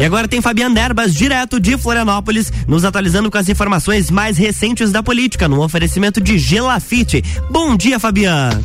E 0.00 0.04
agora 0.06 0.26
tem 0.26 0.40
Fabiano 0.40 0.74
Derbas, 0.74 1.14
direto 1.14 1.60
de 1.60 1.76
Florianópolis, 1.76 2.50
nos 2.66 2.86
atualizando 2.86 3.30
com 3.30 3.36
as 3.36 3.50
informações 3.50 4.10
mais 4.10 4.38
recentes 4.38 4.90
da 4.90 5.02
política, 5.02 5.46
no 5.46 5.62
oferecimento 5.62 6.22
de 6.22 6.38
Gelafite. 6.38 7.22
Bom 7.50 7.76
dia, 7.76 8.00
Fabiano. 8.00 8.64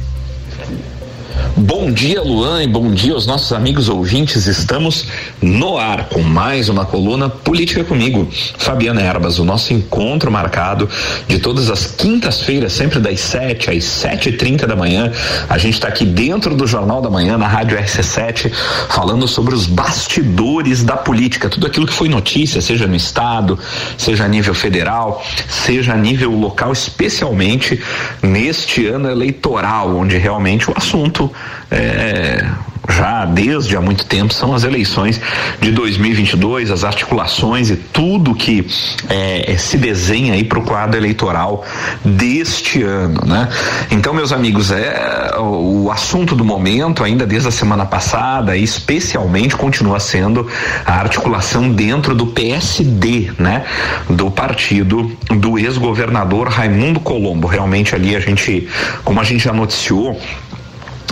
Bom 1.58 1.90
dia, 1.90 2.22
Luan, 2.22 2.64
e 2.64 2.68
bom 2.68 2.92
dia 2.92 3.14
aos 3.14 3.26
nossos 3.26 3.54
amigos 3.54 3.88
ouvintes. 3.88 4.46
Estamos 4.46 5.08
no 5.42 5.78
ar 5.78 6.10
com 6.10 6.22
mais 6.22 6.68
uma 6.68 6.86
coluna 6.86 7.30
Política 7.30 7.82
comigo, 7.82 8.28
Fabiana 8.58 9.02
Erbas, 9.02 9.40
o 9.40 9.46
nosso 9.46 9.74
encontro 9.74 10.30
marcado 10.30 10.90
de 11.30 11.40
todas 11.40 11.70
as 11.70 11.86
quintas-feiras, 11.86 12.74
sempre 12.74 13.00
das 13.00 13.22
7 13.22 13.70
às 13.70 13.86
7 13.86 14.30
e 14.30 14.34
30 14.34 14.68
da 14.68 14.76
manhã. 14.76 15.10
A 15.48 15.58
gente 15.58 15.76
está 15.76 15.88
aqui 15.88 16.04
dentro 16.04 16.58
do 16.58 16.68
Jornal 16.68 17.02
da 17.02 17.10
Manhã, 17.10 17.38
na 17.38 17.48
Rádio 17.48 17.78
RC7, 17.78 18.52
falando 18.90 19.26
sobre 19.26 19.56
os 19.56 19.66
bastidores 19.66 20.84
da 20.84 20.98
política, 20.98 21.48
tudo 21.48 21.68
aquilo 21.68 21.88
que 21.88 21.94
foi 21.94 22.10
notícia, 22.10 22.60
seja 22.60 22.86
no 22.86 22.98
Estado, 22.98 23.58
seja 23.98 24.26
a 24.26 24.28
nível 24.28 24.54
federal, 24.54 25.24
seja 25.48 25.94
a 25.94 25.98
nível 25.98 26.32
local, 26.32 26.74
especialmente 26.74 27.82
neste 28.22 28.86
ano 28.88 29.10
eleitoral, 29.10 29.96
onde 29.96 30.18
realmente 30.18 30.70
o 30.70 30.74
assunto 30.76 31.32
é, 31.72 32.46
já 32.90 33.26
desde 33.26 33.76
há 33.76 33.82
muito 33.82 34.06
tempo 34.06 34.34
são 34.34 34.54
as 34.54 34.64
eleições 34.64 35.20
de 35.60 35.72
2022, 35.72 36.72
as 36.72 36.84
articulações 36.84 37.70
e 37.70 37.76
tudo 37.76 38.36
que 38.36 38.66
é, 39.10 39.56
se 39.58 39.78
desenha 39.78 40.34
aí 40.34 40.44
para 40.44 40.60
o 40.60 40.64
quadro 40.64 40.98
eleitoral 40.98 41.66
deste 42.04 42.84
ano, 42.84 43.22
né? 43.26 43.50
Então, 43.92 44.14
meus 44.14 44.32
amigos, 44.32 44.72
é 44.72 45.36
o 45.40 45.90
assunto 45.92 46.36
do 46.36 46.46
momento, 46.46 47.04
ainda 47.04 47.26
desde 47.26 47.48
a 47.48 47.52
semana 47.52 47.86
passada, 47.86 48.56
especialmente 48.56 49.56
continua 49.56 50.00
sendo 50.00 50.48
a 50.86 50.94
articulação 50.94 51.70
dentro 51.70 52.16
do 52.16 52.28
PSD, 52.28 53.32
né? 53.38 53.66
Do 54.10 54.30
partido 54.30 55.12
do 55.30 55.58
ex-governador 55.58 56.48
Raimundo 56.48 57.00
Colombo. 57.00 57.48
Realmente 57.48 57.96
ali 57.96 58.16
a 58.16 58.20
gente, 58.20 58.68
como 59.04 59.20
a 59.20 59.24
gente 59.24 59.44
já 59.44 59.54
noticiou, 59.54 60.20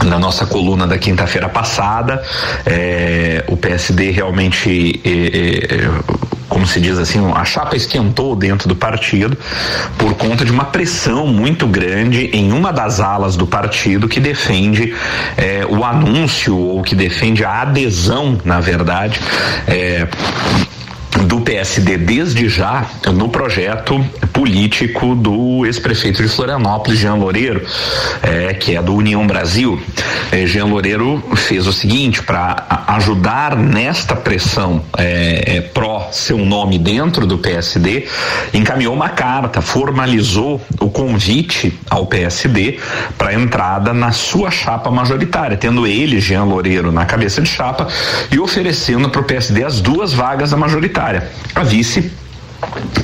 na 0.05 0.19
nossa 0.19 0.45
coluna 0.45 0.87
da 0.87 0.97
quinta-feira 0.97 1.47
passada, 1.47 2.21
é, 2.65 3.43
o 3.47 3.55
PSD 3.55 4.11
realmente, 4.11 5.01
é, 5.05 5.75
é, 5.75 5.89
como 6.49 6.67
se 6.67 6.79
diz 6.79 6.97
assim, 6.97 7.19
a 7.33 7.45
chapa 7.45 7.75
esquentou 7.75 8.35
dentro 8.35 8.67
do 8.67 8.75
partido 8.75 9.37
por 9.97 10.13
conta 10.15 10.43
de 10.43 10.51
uma 10.51 10.65
pressão 10.65 11.27
muito 11.27 11.67
grande 11.67 12.25
em 12.33 12.51
uma 12.51 12.71
das 12.71 12.99
alas 12.99 13.35
do 13.35 13.47
partido 13.47 14.07
que 14.07 14.19
defende 14.19 14.93
é, 15.37 15.65
o 15.65 15.83
anúncio 15.83 16.57
ou 16.57 16.81
que 16.81 16.95
defende 16.95 17.45
a 17.45 17.61
adesão, 17.61 18.37
na 18.43 18.59
verdade, 18.59 19.19
é, 19.67 20.07
do 21.23 21.41
PSD 21.41 21.97
desde 21.97 22.49
já 22.49 22.85
no 23.13 23.29
projeto 23.29 24.03
político 24.31 25.15
do 25.15 25.65
ex-prefeito 25.65 26.21
de 26.21 26.27
Florianópolis, 26.27 26.99
Jean 26.99 27.15
Loureiro, 27.15 27.65
é, 28.21 28.53
que 28.53 28.75
é 28.75 28.81
do 28.81 28.95
União 28.95 29.25
Brasil. 29.25 29.79
É, 30.31 30.45
Jean 30.45 30.65
Loureiro 30.65 31.23
fez 31.35 31.67
o 31.67 31.73
seguinte 31.73 32.23
para 32.23 32.65
ajudar 32.87 33.55
nesta 33.55 34.15
pressão 34.15 34.83
é, 34.97 35.57
é, 35.57 35.61
pró 35.61 36.09
seu 36.11 36.37
nome 36.37 36.77
dentro 36.77 37.25
do 37.25 37.37
PSD, 37.37 38.07
encaminhou 38.53 38.93
uma 38.93 39.09
carta, 39.09 39.61
formalizou 39.61 40.61
o 40.79 40.89
convite 40.89 41.79
ao 41.89 42.05
PSD 42.07 42.79
para 43.17 43.33
entrada 43.33 43.93
na 43.93 44.11
sua 44.11 44.51
chapa 44.51 44.89
majoritária, 44.91 45.57
tendo 45.57 45.85
ele, 45.85 46.19
Jean 46.19 46.43
Loureiro, 46.43 46.91
na 46.91 47.05
cabeça 47.05 47.41
de 47.41 47.49
chapa 47.49 47.87
e 48.31 48.39
oferecendo 48.39 49.09
para 49.09 49.21
o 49.21 49.23
PSD 49.23 49.63
as 49.63 49.79
duas 49.79 50.13
vagas 50.13 50.51
da 50.51 50.57
majoritária 50.57 51.12
a 51.55 51.63
vice 51.63 52.22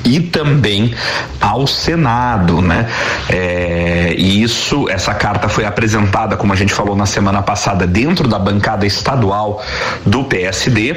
e 0.06 0.20
também 0.20 0.94
ao 1.40 1.68
Senado, 1.68 2.62
né? 2.62 2.88
É, 3.30 4.14
e 4.18 4.42
isso, 4.42 4.90
essa 4.90 5.14
carta 5.14 5.48
foi 5.48 5.66
apresentada, 5.66 6.36
como 6.36 6.54
a 6.54 6.56
gente 6.56 6.74
falou 6.74 6.96
na 6.96 7.06
semana 7.06 7.42
passada, 7.42 7.86
dentro 7.86 8.28
da 8.28 8.40
bancada 8.40 8.86
estadual 8.86 9.62
do 10.06 10.24
PSD. 10.24 10.96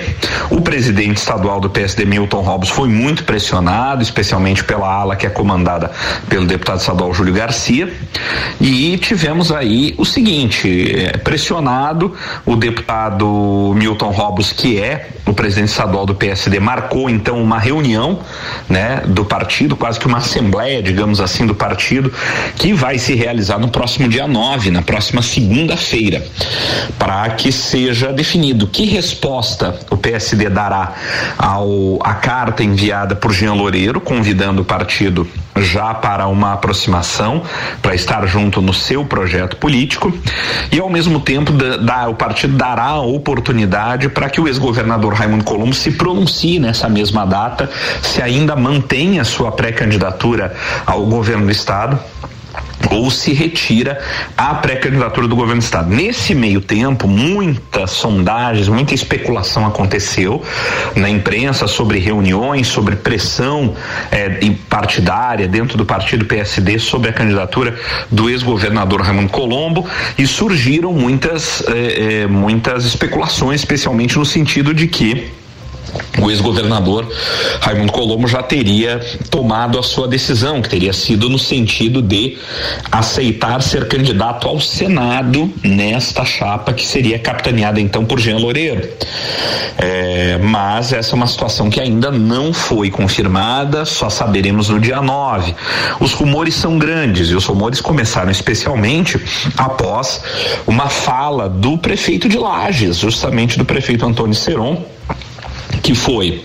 O 0.50 0.60
presidente 0.60 1.18
estadual 1.18 1.60
do 1.60 1.70
PSD, 1.70 2.04
Milton 2.04 2.40
Robbs, 2.40 2.68
foi 2.68 2.88
muito 2.88 3.24
pressionado, 3.24 4.02
especialmente 4.02 4.64
pela 4.64 4.88
ala 4.88 5.16
que 5.16 5.26
é 5.26 5.30
comandada 5.30 5.90
pelo 6.28 6.46
deputado 6.46 6.80
estadual 6.80 7.12
Júlio 7.12 7.34
Garcia. 7.34 7.92
E 8.60 8.96
tivemos 8.98 9.52
aí 9.52 9.94
o 9.98 10.04
seguinte: 10.04 10.94
é, 10.96 11.16
pressionado, 11.18 12.14
o 12.44 12.56
deputado 12.56 13.72
Milton 13.76 14.10
Robbs, 14.10 14.52
que 14.52 14.80
é 14.80 15.10
o 15.26 15.32
presidente 15.32 15.68
estadual 15.68 16.04
do 16.04 16.14
PSD, 16.14 16.58
marcou 16.58 17.08
então 17.08 17.40
uma 17.40 17.58
reunião, 17.58 18.20
né? 18.68 19.02
do 19.06 19.24
partido, 19.24 19.76
quase 19.76 19.98
que 19.98 20.06
uma 20.06 20.18
assembleia, 20.18 20.82
digamos 20.82 21.20
assim, 21.20 21.46
do 21.46 21.54
partido, 21.54 22.12
que 22.56 22.72
vai 22.72 22.98
se 22.98 23.14
realizar 23.14 23.58
no 23.58 23.68
próximo 23.68 24.08
dia 24.08 24.26
9, 24.26 24.70
na 24.70 24.82
próxima 24.82 25.22
segunda-feira, 25.22 26.24
para 26.98 27.28
que 27.30 27.52
seja 27.52 28.12
definido 28.12 28.66
que 28.66 28.84
resposta 28.84 29.78
o 29.90 29.96
PSD 29.96 30.48
dará 30.48 30.94
ao 31.38 31.98
a 32.02 32.14
carta 32.14 32.62
enviada 32.62 33.14
por 33.14 33.32
Jean 33.32 33.54
Loureiro, 33.54 34.00
convidando 34.00 34.62
o 34.62 34.64
partido 34.64 35.26
já 35.56 35.92
para 35.94 36.26
uma 36.26 36.54
aproximação, 36.54 37.42
para 37.80 37.94
estar 37.94 38.26
junto 38.26 38.62
no 38.62 38.72
seu 38.72 39.04
projeto 39.04 39.56
político, 39.56 40.12
e 40.70 40.80
ao 40.80 40.88
mesmo 40.88 41.20
tempo 41.20 41.52
da, 41.52 41.76
da, 41.76 42.08
o 42.08 42.14
partido 42.14 42.56
dará 42.56 42.86
a 42.86 43.00
oportunidade 43.00 44.08
para 44.08 44.30
que 44.30 44.40
o 44.40 44.48
ex-governador 44.48 45.14
Raimundo 45.14 45.44
Colombo 45.44 45.74
se 45.74 45.92
pronuncie 45.92 46.58
nessa 46.58 46.88
mesma 46.88 47.26
data, 47.26 47.70
se 48.02 48.22
ainda 48.22 48.56
mantém 48.56 49.20
a 49.20 49.24
sua 49.24 49.52
pré-candidatura 49.52 50.54
ao 50.86 51.04
governo 51.04 51.46
do 51.46 51.52
estado 51.52 51.98
ou 52.92 53.10
se 53.10 53.32
retira 53.32 53.98
a 54.36 54.54
pré-candidatura 54.54 55.26
do 55.26 55.34
governo 55.34 55.60
do 55.60 55.64
estado. 55.64 55.88
Nesse 55.90 56.34
meio 56.34 56.60
tempo, 56.60 57.08
muitas 57.08 57.90
sondagens, 57.90 58.68
muita 58.68 58.94
especulação 58.94 59.66
aconteceu 59.66 60.42
na 60.94 61.08
imprensa 61.08 61.66
sobre 61.66 61.98
reuniões, 61.98 62.66
sobre 62.66 62.96
pressão 62.96 63.74
eh, 64.10 64.52
partidária 64.68 65.48
dentro 65.48 65.76
do 65.76 65.84
partido 65.84 66.24
PSD 66.24 66.78
sobre 66.78 67.10
a 67.10 67.12
candidatura 67.12 67.74
do 68.10 68.28
ex-governador 68.28 69.00
Raimundo 69.00 69.30
Colombo 69.30 69.86
e 70.18 70.26
surgiram 70.26 70.92
muitas, 70.92 71.62
eh, 71.68 72.22
eh, 72.22 72.26
muitas 72.26 72.84
especulações, 72.84 73.60
especialmente 73.60 74.18
no 74.18 74.24
sentido 74.24 74.74
de 74.74 74.86
que 74.86 75.41
o 76.20 76.30
ex-governador 76.30 77.06
Raimundo 77.60 77.92
Colombo 77.92 78.28
já 78.28 78.42
teria 78.42 79.00
tomado 79.30 79.78
a 79.78 79.82
sua 79.82 80.06
decisão, 80.06 80.62
que 80.62 80.68
teria 80.68 80.92
sido 80.92 81.28
no 81.28 81.38
sentido 81.38 82.00
de 82.00 82.38
aceitar 82.90 83.62
ser 83.62 83.88
candidato 83.88 84.46
ao 84.46 84.60
Senado 84.60 85.52
nesta 85.62 86.24
chapa 86.24 86.72
que 86.72 86.84
seria 86.84 87.18
capitaneada 87.18 87.80
então 87.80 88.04
por 88.04 88.20
Jean 88.20 88.36
Loureiro. 88.36 88.88
É, 89.78 90.38
mas 90.38 90.92
essa 90.92 91.12
é 91.12 91.16
uma 91.16 91.26
situação 91.26 91.68
que 91.68 91.80
ainda 91.80 92.10
não 92.10 92.52
foi 92.52 92.90
confirmada, 92.90 93.84
só 93.84 94.08
saberemos 94.08 94.68
no 94.68 94.78
dia 94.78 95.00
9. 95.00 95.54
Os 96.00 96.12
rumores 96.12 96.54
são 96.54 96.78
grandes 96.78 97.28
e 97.28 97.34
os 97.34 97.44
rumores 97.44 97.80
começaram 97.80 98.30
especialmente 98.30 99.20
após 99.56 100.22
uma 100.66 100.88
fala 100.88 101.48
do 101.48 101.78
prefeito 101.78 102.28
de 102.28 102.38
Lages, 102.38 102.98
justamente 102.98 103.58
do 103.58 103.64
prefeito 103.64 104.06
Antônio 104.06 104.34
Seron 104.34 104.91
que 105.82 105.94
foi 105.94 106.44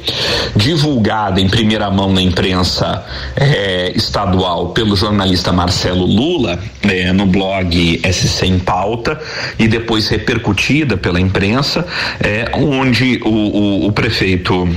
divulgada 0.56 1.40
em 1.40 1.48
primeira 1.48 1.90
mão 1.92 2.12
na 2.12 2.22
imprensa 2.22 3.06
eh, 3.36 3.92
estadual 3.96 4.70
pelo 4.70 4.96
jornalista 4.96 5.54
Marcelo 5.54 6.06
Lula 6.06 6.60
eh, 6.82 7.14
no 7.14 7.28
blog 7.28 8.02
SC 8.12 8.48
em 8.48 8.58
Pauta 8.60 9.20
e 9.60 9.68
depois 9.68 10.08
repercutida 10.08 10.98
pela 10.98 11.20
imprensa, 11.22 11.86
eh, 12.20 12.50
onde 12.54 13.22
o, 13.24 13.30
o, 13.30 13.88
o 13.88 13.92
prefeito 13.92 14.68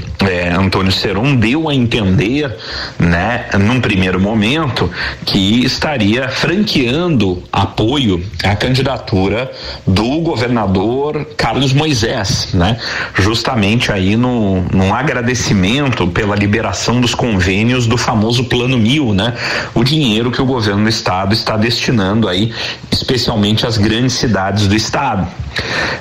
Antônio 0.59 0.93
Seron 0.93 1.37
deu 1.37 1.69
a 1.69 1.75
entender, 1.75 2.55
né, 2.99 3.47
num 3.59 3.81
primeiro 3.81 4.21
momento, 4.21 4.91
que 5.25 5.65
estaria 5.65 6.29
franqueando 6.29 7.43
apoio 7.51 8.23
à 8.45 8.55
candidatura 8.55 9.51
do 9.87 10.21
governador 10.21 11.27
Carlos 11.37 11.73
Moisés, 11.73 12.49
né, 12.53 12.77
justamente 13.15 13.91
aí 13.91 14.17
no 14.17 14.50
num, 14.73 14.95
agradecimento 14.95 16.07
pela 16.09 16.35
liberação 16.35 17.01
dos 17.01 17.15
convênios 17.15 17.87
do 17.87 17.97
famoso 17.97 18.45
Plano 18.45 18.79
Mil, 18.79 19.15
né? 19.15 19.35
O 19.75 19.85
dinheiro 19.85 20.31
que 20.31 20.41
o 20.41 20.47
governo 20.47 20.85
do 20.85 20.89
estado 20.89 21.33
está 21.33 21.57
destinando 21.57 22.29
aí, 22.29 22.53
especialmente 22.91 23.67
às 23.67 23.77
grandes 23.79 24.15
cidades 24.15 24.67
do 24.67 24.75
estado. 24.75 25.27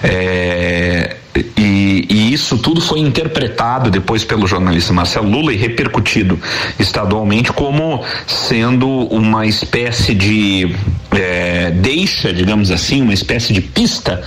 É, 0.04 1.16
e, 1.58 2.06
e, 2.10 2.34
isso 2.34 2.58
tudo 2.58 2.82
foi 2.82 3.00
interpretado 3.00 3.90
depois 3.90 4.24
pelo 4.24 4.48
jornalista 4.48 4.92
Marcelo 4.92 5.30
Lula 5.30 5.54
e 5.54 5.58
repercutido 5.58 6.40
estadualmente 6.80 7.52
como 7.54 8.04
sendo 8.26 8.88
uma 8.88 9.46
espécie 9.46 10.14
de 10.14 10.76
é, 11.12 11.72
deixa, 11.72 12.34
digamos 12.34 12.72
assim, 12.72 13.02
uma 13.02 13.14
espécie 13.14 13.54
de 13.54 13.62
pista 13.62 14.22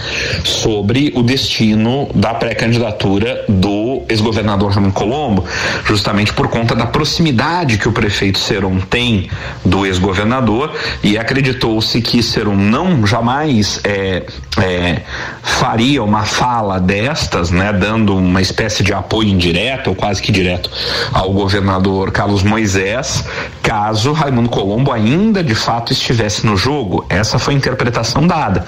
sobre 0.44 1.12
o 1.14 1.22
destino 1.22 2.08
da 2.14 2.34
pré-candidatura 2.34 3.44
do 3.48 3.81
ex-governador 4.08 4.72
Raimundo 4.72 4.94
Colombo, 4.94 5.44
justamente 5.84 6.32
por 6.32 6.48
conta 6.48 6.74
da 6.74 6.86
proximidade 6.86 7.78
que 7.78 7.88
o 7.88 7.92
prefeito 7.92 8.38
Seron 8.38 8.78
tem 8.78 9.28
do 9.64 9.84
ex-governador 9.86 10.72
e 11.02 11.18
acreditou-se 11.18 12.00
que 12.00 12.22
Seron 12.22 12.56
não 12.56 13.06
jamais 13.06 13.80
é, 13.84 14.24
é, 14.58 15.02
faria 15.42 16.02
uma 16.02 16.24
fala 16.24 16.78
destas, 16.78 17.50
né, 17.50 17.72
dando 17.72 18.16
uma 18.16 18.40
espécie 18.40 18.82
de 18.82 18.92
apoio 18.92 19.28
indireto 19.28 19.88
ou 19.88 19.94
quase 19.94 20.22
que 20.22 20.32
direto 20.32 20.70
ao 21.12 21.32
governador 21.32 22.10
Carlos 22.10 22.42
Moisés, 22.42 23.24
caso 23.62 24.12
Raimundo 24.12 24.48
Colombo 24.48 24.92
ainda 24.92 25.42
de 25.42 25.54
fato 25.54 25.92
estivesse 25.92 26.46
no 26.46 26.56
jogo. 26.56 27.04
Essa 27.08 27.38
foi 27.38 27.54
a 27.54 27.56
interpretação 27.56 28.26
dada. 28.26 28.64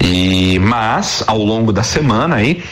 E 0.00 0.58
mas 0.58 1.22
ao 1.26 1.38
longo 1.38 1.72
da 1.72 1.82
semana 1.82 2.36
aí 2.36 2.62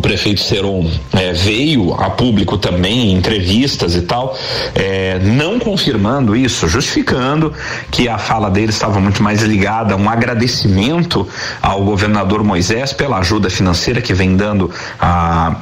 o 0.00 0.02
prefeito 0.02 0.40
Seron 0.40 0.90
é, 1.12 1.34
veio 1.34 1.92
a 1.92 2.08
público 2.08 2.56
também 2.56 3.10
em 3.10 3.12
entrevistas 3.12 3.94
e 3.94 4.00
tal, 4.00 4.34
é, 4.74 5.18
não 5.18 5.58
confirmando 5.58 6.34
isso, 6.34 6.66
justificando 6.66 7.52
que 7.90 8.08
a 8.08 8.16
fala 8.16 8.50
dele 8.50 8.70
estava 8.70 8.98
muito 8.98 9.22
mais 9.22 9.42
ligada 9.42 9.92
a 9.92 9.96
um 9.98 10.08
agradecimento 10.08 11.28
ao 11.60 11.84
governador 11.84 12.42
Moisés 12.42 12.94
pela 12.94 13.18
ajuda 13.18 13.50
financeira 13.50 14.00
que 14.00 14.14
vem 14.14 14.36
dando 14.36 14.70
a 14.98 15.56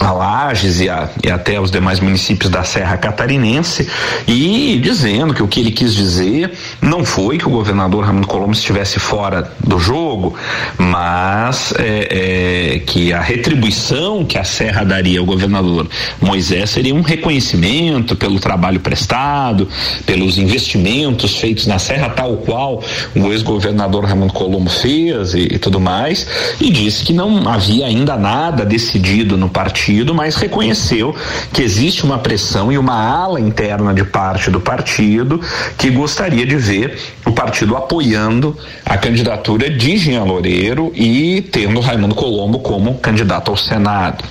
a 0.00 0.12
Lages 0.12 0.80
e, 0.80 0.88
a, 0.88 1.08
e, 1.22 1.30
até 1.30 1.60
os 1.60 1.70
demais 1.70 2.00
municípios 2.00 2.50
da 2.50 2.64
Serra 2.64 2.96
Catarinense 2.96 3.86
e 4.26 4.80
dizendo 4.82 5.34
que 5.34 5.42
o 5.42 5.48
que 5.48 5.60
ele 5.60 5.70
quis 5.70 5.94
dizer 5.94 6.52
não 6.80 7.04
foi 7.04 7.36
que 7.36 7.46
o 7.46 7.50
governador 7.50 8.04
Ramon 8.04 8.24
Colombo 8.24 8.52
estivesse 8.52 8.98
fora 8.98 9.52
do 9.62 9.78
jogo, 9.78 10.34
mas 10.78 11.74
é, 11.78 12.76
é, 12.76 12.78
que 12.80 13.12
a 13.12 13.20
retribuição 13.20 14.24
que 14.24 14.38
a 14.38 14.44
Serra 14.44 14.84
daria 14.84 15.20
ao 15.20 15.26
governador 15.26 15.86
Moisés 16.20 16.70
seria 16.70 16.94
um 16.94 17.02
reconhecimento 17.02 18.16
pelo 18.16 18.40
trabalho 18.40 18.80
prestado, 18.80 19.68
pelos 20.06 20.38
investimentos 20.38 21.36
feitos 21.36 21.66
na 21.66 21.78
Serra, 21.78 22.08
tal 22.08 22.38
qual 22.38 22.82
o 23.14 23.32
ex-governador 23.32 24.06
Ramon 24.06 24.28
Colombo 24.28 24.70
fez 24.70 25.34
e, 25.34 25.40
e 25.40 25.58
tudo 25.58 25.78
mais, 25.78 26.26
e 26.58 26.70
disse 26.70 27.04
que 27.04 27.12
não 27.12 27.46
havia 27.48 27.86
ainda 27.86 28.16
nada 28.16 28.64
decidido 28.64 29.36
no 29.36 29.48
partido 29.48 29.89
partido, 29.90 30.14
mas 30.14 30.36
reconheceu 30.36 31.14
que 31.52 31.62
existe 31.62 32.04
uma 32.04 32.18
pressão 32.18 32.70
e 32.70 32.78
uma 32.78 32.94
ala 32.94 33.40
interna 33.40 33.92
de 33.92 34.04
parte 34.04 34.50
do 34.50 34.60
partido 34.60 35.40
que 35.76 35.90
gostaria 35.90 36.46
de 36.46 36.56
ver 36.56 36.96
partido 37.40 37.74
apoiando 37.74 38.54
a 38.84 38.98
candidatura 38.98 39.70
de 39.70 39.96
Jean 39.96 40.24
Loureiro 40.24 40.92
e 40.94 41.40
tendo 41.50 41.80
Raimundo 41.80 42.14
Colombo 42.14 42.58
como 42.58 42.98
candidato 42.98 43.50
ao 43.50 43.56
Senado. 43.56 44.22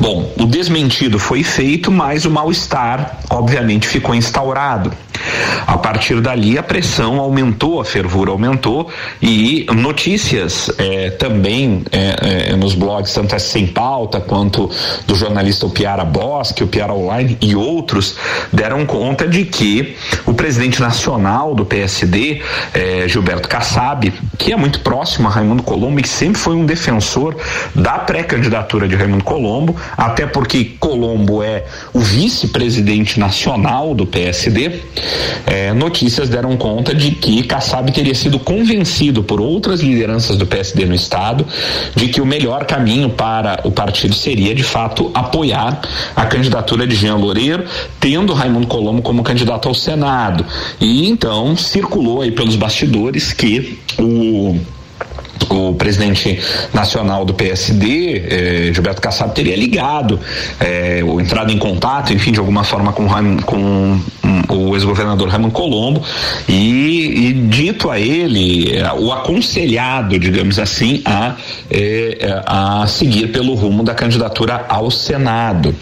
Bom, 0.00 0.32
o 0.38 0.46
desmentido 0.46 1.18
foi 1.18 1.42
feito, 1.42 1.92
mas 1.92 2.24
o 2.24 2.30
mal-estar, 2.30 3.18
obviamente, 3.28 3.86
ficou 3.86 4.14
instaurado. 4.14 4.90
A 5.66 5.76
partir 5.76 6.20
dali, 6.20 6.56
a 6.56 6.62
pressão 6.62 7.18
aumentou, 7.18 7.80
a 7.80 7.84
fervura 7.84 8.30
aumentou 8.30 8.90
e 9.20 9.66
notícias 9.74 10.70
eh, 10.78 11.10
também 11.10 11.84
eh, 11.92 12.50
eh, 12.52 12.56
nos 12.56 12.74
blogs, 12.74 13.12
tanto 13.12 13.34
é 13.34 13.38
Sem 13.38 13.66
Pauta 13.66 14.20
quanto 14.20 14.70
do 15.06 15.14
jornalista 15.14 15.66
o 15.66 15.70
Piara 15.70 16.04
Bosque, 16.04 16.64
o 16.64 16.68
Piara 16.68 16.94
Online 16.94 17.36
e 17.40 17.54
outros, 17.54 18.16
deram 18.52 18.86
conta 18.86 19.26
de 19.26 19.44
que 19.44 19.96
o 20.24 20.32
presidente 20.32 20.80
nacional 20.80 21.54
do 21.54 21.64
PSD, 21.64 22.37
Gilberto 23.06 23.48
Kassab, 23.48 24.12
que 24.36 24.52
é 24.52 24.56
muito 24.56 24.80
próximo 24.80 25.28
a 25.28 25.30
Raimundo 25.30 25.62
Colombo 25.62 25.98
e 25.98 26.02
que 26.02 26.08
sempre 26.08 26.40
foi 26.40 26.54
um 26.54 26.64
defensor 26.64 27.36
da 27.74 27.98
pré-candidatura 27.98 28.88
de 28.88 28.94
Raimundo 28.94 29.24
Colombo, 29.24 29.76
até 29.96 30.26
porque 30.26 30.64
Colombo 30.78 31.42
é 31.42 31.64
o 31.92 32.00
vice-presidente 32.00 33.18
nacional 33.18 33.94
do 33.94 34.06
PSD, 34.06 34.80
é, 35.46 35.72
notícias 35.72 36.28
deram 36.28 36.56
conta 36.56 36.94
de 36.94 37.12
que 37.12 37.42
Kassab 37.42 37.90
teria 37.92 38.14
sido 38.14 38.38
convencido 38.38 39.22
por 39.22 39.40
outras 39.40 39.80
lideranças 39.80 40.36
do 40.36 40.46
PSD 40.46 40.86
no 40.86 40.94
estado 40.94 41.46
de 41.94 42.08
que 42.08 42.20
o 42.20 42.26
melhor 42.26 42.64
caminho 42.64 43.10
para 43.10 43.60
o 43.64 43.70
partido 43.70 44.14
seria 44.14 44.54
de 44.54 44.62
fato 44.62 45.10
apoiar 45.14 45.80
a 46.14 46.26
candidatura 46.26 46.86
de 46.86 46.94
Jean 46.94 47.16
Loureiro, 47.16 47.64
tendo 48.00 48.32
Raimundo 48.32 48.66
Colombo 48.66 49.02
como 49.02 49.22
candidato 49.22 49.68
ao 49.68 49.74
Senado. 49.74 50.44
E 50.80 51.08
então 51.08 51.56
circulou 51.56 52.17
aí 52.20 52.30
pelos 52.30 52.56
bastidores 52.56 53.32
que 53.32 53.78
o 53.98 54.56
o 55.50 55.74
presidente 55.74 56.38
nacional 56.74 57.24
do 57.24 57.32
PSD, 57.32 58.22
eh, 58.28 58.70
Gilberto 58.72 59.00
Kassab, 59.00 59.34
teria 59.34 59.56
ligado, 59.56 60.20
eh, 60.60 61.00
ou 61.06 61.20
entrado 61.20 61.50
em 61.50 61.58
contato, 61.58 62.12
enfim, 62.12 62.32
de 62.32 62.38
alguma 62.38 62.64
forma 62.64 62.92
com, 62.92 63.06
com 63.46 63.98
o 64.48 64.74
ex-governador 64.74 65.28
Ramon 65.28 65.50
Colombo 65.50 66.02
e, 66.48 67.28
e, 67.28 67.32
dito 67.32 67.90
a 67.90 67.98
ele, 67.98 68.76
eh, 68.76 68.92
o 68.98 69.12
aconselhado, 69.12 70.18
digamos 70.18 70.58
assim, 70.58 71.02
a, 71.04 71.36
eh, 71.70 72.42
a 72.46 72.86
seguir 72.86 73.28
pelo 73.28 73.54
rumo 73.54 73.82
da 73.82 73.94
candidatura 73.94 74.66
ao 74.68 74.90
Senado. 74.90 75.74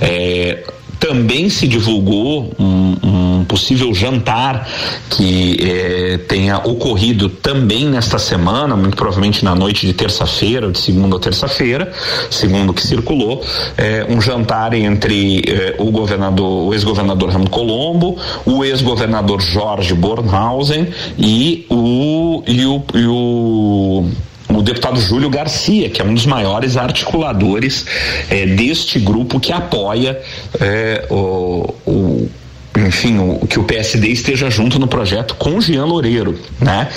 Eh, 0.00 0.64
também 0.98 1.48
se 1.48 1.66
divulgou 1.66 2.52
um, 2.60 2.96
um 3.02 3.31
possível 3.52 3.92
jantar 3.92 4.66
que 5.10 5.58
eh, 5.60 6.18
tenha 6.26 6.56
ocorrido 6.56 7.28
também 7.28 7.84
nesta 7.84 8.18
semana, 8.18 8.74
muito 8.74 8.96
provavelmente 8.96 9.44
na 9.44 9.54
noite 9.54 9.86
de 9.86 9.92
terça-feira, 9.92 10.72
de 10.72 10.78
segunda 10.78 11.16
ou 11.16 11.20
terça-feira, 11.20 11.92
segundo 12.30 12.70
o 12.70 12.72
que 12.72 12.80
circulou, 12.80 13.44
eh, 13.76 14.06
um 14.08 14.22
jantar 14.22 14.72
entre 14.72 15.42
eh, 15.46 15.74
o 15.78 15.90
governador, 15.90 16.68
o 16.68 16.72
ex-governador 16.72 17.28
Ramo 17.28 17.50
Colombo, 17.50 18.16
o 18.46 18.64
ex-governador 18.64 19.42
Jorge 19.42 19.92
Bornhausen 19.92 20.88
e 21.18 21.66
o, 21.68 22.42
e 22.46 22.64
o, 22.64 22.82
e 22.94 23.06
o 23.06 24.04
o 24.48 24.60
deputado 24.60 25.00
Júlio 25.00 25.30
Garcia, 25.30 25.88
que 25.88 26.02
é 26.02 26.04
um 26.04 26.14
dos 26.14 26.26
maiores 26.26 26.76
articuladores 26.76 27.86
é, 28.28 28.44
deste 28.44 28.98
grupo 28.98 29.40
que 29.40 29.50
apoia 29.50 30.20
é, 30.60 31.06
o, 31.10 31.74
o 31.86 32.28
enfim, 32.78 33.18
o, 33.18 33.46
que 33.46 33.58
o 33.58 33.64
PSD 33.64 34.08
esteja 34.08 34.50
junto 34.50 34.78
no 34.78 34.86
projeto 34.86 35.34
com 35.34 35.60
Jean 35.60 35.84
Loureiro, 35.84 36.38
né? 36.60 36.88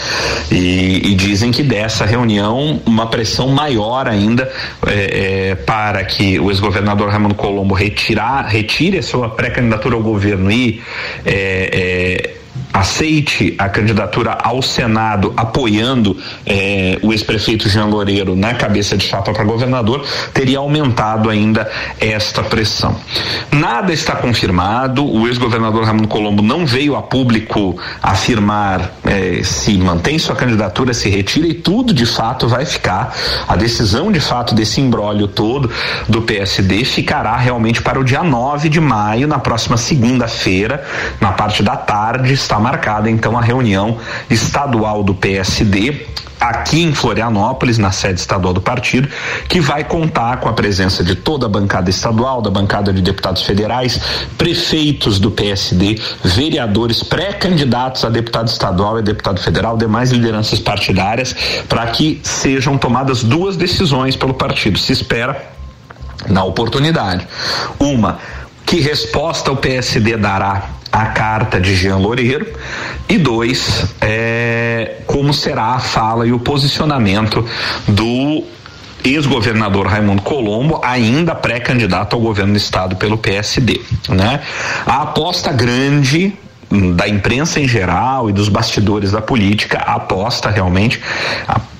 E, 0.49 1.11
e 1.11 1.15
dizem 1.15 1.51
que 1.51 1.63
dessa 1.63 2.05
reunião 2.05 2.81
uma 2.85 3.07
pressão 3.07 3.49
maior 3.49 4.07
ainda 4.07 4.49
é, 4.87 5.49
é, 5.51 5.55
para 5.55 6.03
que 6.05 6.39
o 6.39 6.49
ex-governador 6.49 7.09
Raimundo 7.09 7.35
Colombo 7.35 7.73
retirar, 7.73 8.47
retire 8.47 8.99
a 8.99 9.03
sua 9.03 9.29
pré-candidatura 9.29 9.95
ao 9.95 10.01
governo 10.01 10.51
e 10.51 10.81
é, 11.25 12.35
aceite 12.75 13.55
a 13.57 13.69
candidatura 13.69 14.37
ao 14.43 14.61
Senado 14.61 15.33
apoiando 15.37 16.17
eh, 16.45 16.99
o 17.01 17.13
ex-prefeito 17.13 17.69
Jean 17.69 17.85
Loureiro 17.85 18.35
na 18.35 18.53
cabeça 18.53 18.97
de 18.97 19.05
chapa 19.05 19.31
para 19.31 19.45
governador, 19.45 20.05
teria 20.33 20.59
aumentado 20.59 21.29
ainda 21.29 21.69
esta 22.01 22.43
pressão. 22.43 22.99
Nada 23.49 23.93
está 23.93 24.17
confirmado, 24.17 25.05
o 25.05 25.25
ex-governador 25.25 25.85
Ramon 25.85 26.05
Colombo 26.05 26.43
não 26.43 26.65
veio 26.65 26.97
a 26.97 27.01
público 27.01 27.79
afirmar 28.03 28.91
eh, 29.05 29.41
se 29.43 29.77
mantém 29.77 30.19
sua 30.19 30.35
candidatura, 30.35 30.93
se 30.93 31.09
retira 31.09 31.47
e 31.47 31.53
tudo 31.53 31.93
de 31.93 32.05
fato 32.05 32.47
vai 32.47 32.65
ficar. 32.65 33.15
A 33.47 33.55
decisão 33.55 34.11
de 34.11 34.19
fato 34.19 34.53
desse 34.53 34.81
embrólio 34.81 35.27
todo 35.27 35.71
do 36.09 36.21
PSD 36.21 36.83
ficará 36.83 37.37
realmente 37.37 37.81
para 37.81 37.99
o 37.99 38.03
dia 38.03 38.21
9 38.21 38.67
de 38.67 38.81
maio, 38.81 39.29
na 39.29 39.39
próxima 39.39 39.77
segunda-feira, 39.77 40.83
na 41.21 41.31
parte 41.31 41.63
da 41.63 41.77
tarde, 41.77 42.33
está 42.33 42.59
marcada 42.65 43.11
então 43.11 43.37
a 43.37 43.41
reunião 43.41 43.99
estadual 44.27 45.03
do 45.03 45.13
PSD 45.13 46.07
aqui 46.39 46.81
em 46.83 46.93
Florianópolis, 46.93 47.77
na 47.77 47.91
sede 47.91 48.19
estadual 48.19 48.53
do 48.53 48.59
partido, 48.59 49.07
que 49.47 49.61
vai 49.61 49.83
contar 49.83 50.37
com 50.37 50.49
a 50.49 50.53
presença 50.53 51.03
de 51.03 51.15
toda 51.15 51.45
a 51.45 51.49
bancada 51.49 51.89
estadual, 51.89 52.41
da 52.41 52.49
bancada 52.49 52.91
de 52.91 53.01
deputados 53.01 53.43
federais, 53.43 53.99
prefeitos 54.37 55.17
do 55.17 55.31
PSD, 55.31 55.99
vereadores, 56.23 57.01
pré-candidatos 57.03 58.03
a 58.03 58.09
deputado 58.09 58.47
estadual 58.47 58.99
e 58.99 59.03
deputado 59.03 59.39
federal, 59.39 59.77
demais 59.77 60.11
lideranças 60.11 60.59
partidárias, 60.59 61.33
para 61.69 61.85
que 61.87 62.19
sejam 62.21 62.77
tomadas 62.77 63.23
duas 63.23 63.55
decisões 63.55 64.15
pelo 64.15 64.33
partido. 64.33 64.77
Se 64.77 64.91
espera, 64.91 65.51
na 66.27 66.43
oportunidade, 66.43 67.25
uma 67.79 68.19
que 68.65 68.81
resposta 68.81 69.51
o 69.51 69.55
PSD 69.55 70.17
dará 70.17 70.75
à 70.95 71.07
carta 71.07 71.59
de 71.59 71.75
Jean 71.75 71.97
Loureiro 71.97 72.47
e 73.09 73.17
dois, 73.17 73.85
é, 73.99 75.01
como 75.05 75.33
será 75.33 75.73
a 75.73 75.79
fala 75.79 76.25
e 76.25 76.31
o 76.31 76.39
posicionamento 76.39 77.45
do 77.85 78.45
ex-governador 79.03 79.87
Raimundo 79.87 80.21
Colombo, 80.21 80.79
ainda 80.81 81.35
pré-candidato 81.35 82.15
ao 82.15 82.21
governo 82.21 82.53
do 82.53 82.57
estado 82.57 82.95
pelo 82.95 83.17
PSD, 83.17 83.81
né? 84.07 84.39
A 84.85 85.01
aposta 85.01 85.51
grande 85.51 86.33
da 86.95 87.07
imprensa 87.09 87.59
em 87.59 87.67
geral 87.67 88.29
e 88.29 88.33
dos 88.33 88.47
bastidores 88.47 89.11
da 89.11 89.21
política 89.21 89.79
aposta 89.79 90.49
realmente 90.49 91.01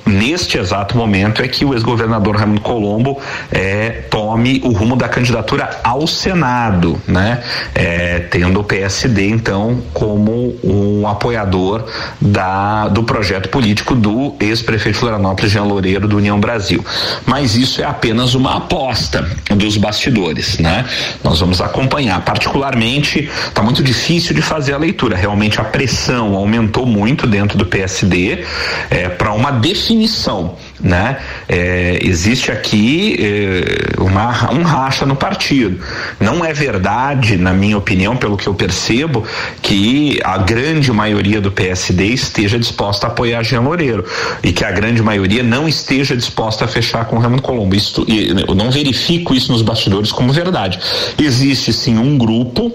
neste 0.05 0.57
exato 0.57 0.95
momento 0.95 1.41
é 1.41 1.47
que 1.47 1.65
o 1.65 1.73
ex-governador 1.73 2.35
Raimundo 2.35 2.61
Colombo 2.61 3.19
é, 3.51 4.03
tome 4.09 4.61
o 4.63 4.69
rumo 4.69 4.95
da 4.95 5.09
candidatura 5.09 5.69
ao 5.83 6.05
Senado, 6.05 7.01
né? 7.07 7.41
É, 7.73 8.19
tendo 8.19 8.59
o 8.59 8.63
PSD 8.63 9.29
então 9.29 9.81
como 9.93 10.55
um 10.63 11.07
apoiador 11.07 11.85
da, 12.21 12.87
do 12.87 13.03
projeto 13.03 13.49
político 13.49 13.95
do 13.95 14.35
ex-prefeito 14.39 14.99
Florianópolis, 14.99 15.51
Jean 15.51 15.63
Loureiro, 15.63 16.07
do 16.07 16.17
União 16.17 16.39
Brasil. 16.39 16.85
Mas 17.25 17.55
isso 17.55 17.81
é 17.81 17.85
apenas 17.85 18.35
uma 18.35 18.57
aposta 18.57 19.27
dos 19.55 19.77
bastidores, 19.77 20.59
né? 20.59 20.85
Nós 21.23 21.39
vamos 21.39 21.61
acompanhar. 21.61 22.23
Particularmente, 22.23 23.29
está 23.47 23.63
muito 23.63 23.81
difícil 23.81 24.35
de 24.35 24.41
fazer 24.41 24.73
a 24.73 24.77
leitura. 24.77 25.15
Realmente 25.15 25.59
a 25.59 25.63
pressão 25.63 26.35
aumentou 26.35 26.85
muito 26.85 27.25
dentro 27.25 27.57
do 27.57 27.65
PSD 27.65 28.43
é, 28.89 29.09
para 29.09 29.33
uma 29.33 29.51
definição 29.51 29.94
definição 29.95 30.55
né? 30.79 31.17
É, 31.47 31.99
existe 32.01 32.51
aqui 32.51 33.15
é, 33.19 34.01
uma, 34.01 34.51
um 34.51 34.63
racha 34.63 35.05
no 35.05 35.15
partido. 35.15 35.79
Não 36.19 36.43
é 36.43 36.53
verdade, 36.53 37.37
na 37.37 37.53
minha 37.53 37.77
opinião, 37.77 38.15
pelo 38.15 38.37
que 38.37 38.47
eu 38.47 38.53
percebo, 38.53 39.23
que 39.61 40.19
a 40.23 40.37
grande 40.37 40.91
maioria 40.91 41.39
do 41.39 41.51
PSD 41.51 42.07
esteja 42.07 42.59
disposta 42.59 43.07
a 43.07 43.09
apoiar 43.09 43.43
Jean 43.43 43.61
Loureiro 43.61 44.05
e 44.43 44.51
que 44.51 44.63
a 44.63 44.71
grande 44.71 45.01
maioria 45.01 45.43
não 45.43 45.67
esteja 45.67 46.15
disposta 46.15 46.65
a 46.65 46.67
fechar 46.67 47.05
com 47.05 47.17
Raimundo 47.17 47.41
Colombo. 47.41 47.75
Isso, 47.75 48.05
eu 48.07 48.55
não 48.55 48.69
verifico 48.69 49.33
isso 49.33 49.51
nos 49.51 49.61
bastidores 49.61 50.11
como 50.11 50.33
verdade. 50.33 50.79
Existe 51.17 51.71
sim 51.71 51.97
um 51.97 52.17
grupo 52.17 52.71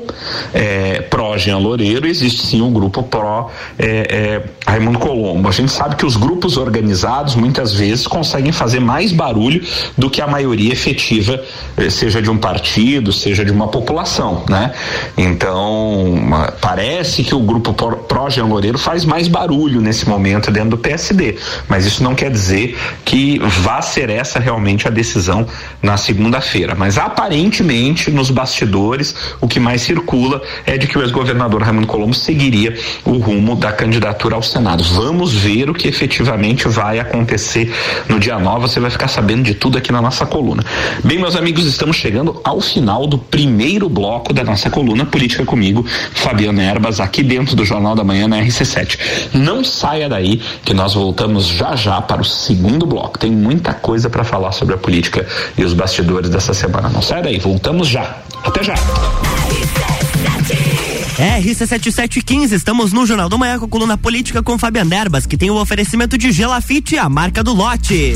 é, 0.52 1.02
pró 1.02 1.36
Jean 1.36 1.58
Loureiro, 1.58 2.06
existe 2.06 2.46
sim 2.46 2.60
um 2.60 2.72
grupo 2.72 3.02
pró 3.02 3.50
é, 3.78 4.42
é, 4.66 4.70
Raimundo 4.70 4.98
Colombo. 4.98 5.48
A 5.48 5.52
gente 5.52 5.70
sabe 5.70 5.96
que 5.96 6.06
os 6.06 6.16
grupos 6.16 6.56
organizados 6.56 7.34
muitas 7.34 7.72
vezes 7.72 7.89
vezes 7.90 8.06
conseguem 8.06 8.52
fazer 8.52 8.80
mais 8.80 9.12
barulho 9.12 9.62
do 9.96 10.08
que 10.08 10.20
a 10.20 10.26
maioria 10.26 10.72
efetiva, 10.72 11.42
eh, 11.76 11.90
seja 11.90 12.22
de 12.22 12.30
um 12.30 12.38
partido, 12.38 13.12
seja 13.12 13.44
de 13.44 13.52
uma 13.52 13.68
população, 13.68 14.44
né? 14.48 14.72
Então, 15.16 16.30
parece 16.60 17.22
que 17.22 17.34
o 17.34 17.40
grupo 17.40 17.72
pró-Jean 17.72 18.46
Loureiro 18.46 18.78
faz 18.78 19.04
mais 19.04 19.28
barulho 19.28 19.80
nesse 19.80 20.08
momento 20.08 20.50
dentro 20.50 20.70
do 20.70 20.78
PSD, 20.78 21.36
mas 21.68 21.84
isso 21.86 22.02
não 22.02 22.14
quer 22.14 22.30
dizer 22.30 22.76
que 23.04 23.38
vá 23.38 23.82
ser 23.82 24.08
essa 24.10 24.38
realmente 24.38 24.86
a 24.86 24.90
decisão 24.90 25.46
na 25.82 25.96
segunda-feira. 25.96 26.74
Mas 26.74 26.96
aparentemente, 26.98 28.10
nos 28.10 28.30
bastidores, 28.30 29.14
o 29.40 29.48
que 29.48 29.58
mais 29.58 29.82
circula 29.82 30.40
é 30.64 30.78
de 30.78 30.86
que 30.86 30.96
o 30.96 31.02
ex-governador 31.02 31.62
Raimundo 31.62 31.86
Colombo 31.86 32.14
seguiria 32.14 32.74
o 33.04 33.18
rumo 33.18 33.56
da 33.56 33.72
candidatura 33.72 34.36
ao 34.36 34.42
Senado. 34.42 34.84
Vamos 34.84 35.34
ver 35.34 35.68
o 35.68 35.74
que 35.74 35.88
efetivamente 35.88 36.68
vai 36.68 36.98
acontecer 36.98 37.72
no 38.08 38.18
dia 38.18 38.38
9 38.38 38.60
você 38.60 38.80
vai 38.80 38.90
ficar 38.90 39.08
sabendo 39.08 39.42
de 39.42 39.54
tudo 39.54 39.78
aqui 39.78 39.92
na 39.92 40.00
nossa 40.00 40.26
coluna. 40.26 40.64
Bem, 41.04 41.18
meus 41.18 41.36
amigos, 41.36 41.64
estamos 41.66 41.96
chegando 41.96 42.40
ao 42.44 42.60
final 42.60 43.06
do 43.06 43.18
primeiro 43.18 43.88
bloco 43.88 44.32
da 44.32 44.44
nossa 44.44 44.70
coluna 44.70 45.04
Política 45.06 45.44
Comigo, 45.44 45.84
Fabiano 46.14 46.60
Erbas, 46.60 47.00
aqui 47.00 47.22
dentro 47.22 47.56
do 47.56 47.64
Jornal 47.64 47.94
da 47.94 48.04
Manhã 48.04 48.28
na 48.28 48.40
RC7. 48.40 48.98
Não 49.34 49.64
saia 49.64 50.08
daí, 50.08 50.40
que 50.64 50.74
nós 50.74 50.94
voltamos 50.94 51.46
já 51.46 51.76
já 51.76 52.00
para 52.00 52.20
o 52.20 52.24
segundo 52.24 52.86
bloco. 52.86 53.18
Tem 53.18 53.30
muita 53.30 53.72
coisa 53.72 54.08
para 54.10 54.24
falar 54.24 54.52
sobre 54.52 54.74
a 54.74 54.78
política 54.78 55.26
e 55.56 55.64
os 55.64 55.72
bastidores 55.72 56.30
dessa 56.30 56.54
semana. 56.54 56.88
Não 56.88 57.02
saia 57.02 57.22
daí, 57.22 57.38
voltamos 57.38 57.88
já. 57.88 58.16
Até 58.44 58.62
já. 58.62 58.74
RC7715, 61.16 62.52
estamos 62.52 62.92
no 62.92 63.06
Jornal 63.06 63.28
do 63.28 63.38
Manhã 63.38 63.58
com 63.58 63.64
a 63.64 63.68
coluna 63.68 63.98
política 63.98 64.42
com 64.42 64.58
Fabiano 64.58 64.94
Erbas, 64.94 65.26
que 65.26 65.36
tem 65.36 65.50
o 65.50 65.60
oferecimento 65.60 66.16
de 66.16 66.32
Gelafite, 66.32 66.96
a 66.96 67.08
marca 67.08 67.42
do 67.42 67.52
lote. 67.52 68.14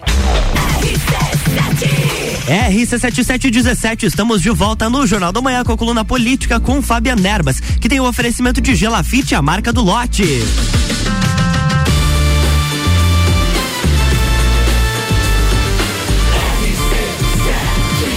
RC7717, 2.48 4.04
estamos 4.04 4.44
de 4.44 4.52
volta 4.52 4.88
no 4.92 5.08
Jornal 5.08 5.32
da 5.32 5.42
Manhã 5.42 5.64
com 5.64 5.72
a 5.72 5.78
coluna 5.78 6.06
política 6.06 6.60
com 6.60 6.84
Fábia 6.84 7.16
Nerbas, 7.16 7.60
que 7.60 7.90
tem 7.90 8.00
o 8.00 8.08
oferecimento 8.08 8.62
de 8.62 8.76
Gelafite, 8.76 9.34
a 9.34 9.42
marca 9.42 9.74
do 9.74 9.82
lote. 9.82 10.24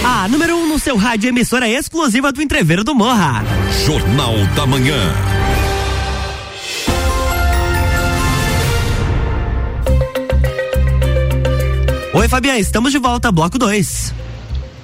A 0.05 0.27
número 0.27 0.55
1 0.55 0.61
um 0.61 0.67
no 0.67 0.77
seu 0.77 0.97
rádio 0.97 1.29
emissora 1.29 1.67
exclusiva 1.67 2.31
do 2.31 2.43
Entreveiro 2.43 2.83
do 2.83 2.93
Morra. 2.93 3.43
Jornal 3.87 4.35
da 4.55 4.67
Manhã. 4.67 5.38
Oi, 12.29 12.31
Fabiano, 12.31 12.59
estamos 12.59 12.91
de 12.91 12.99
volta, 12.99 13.31
bloco 13.31 13.57
2. 13.57 14.13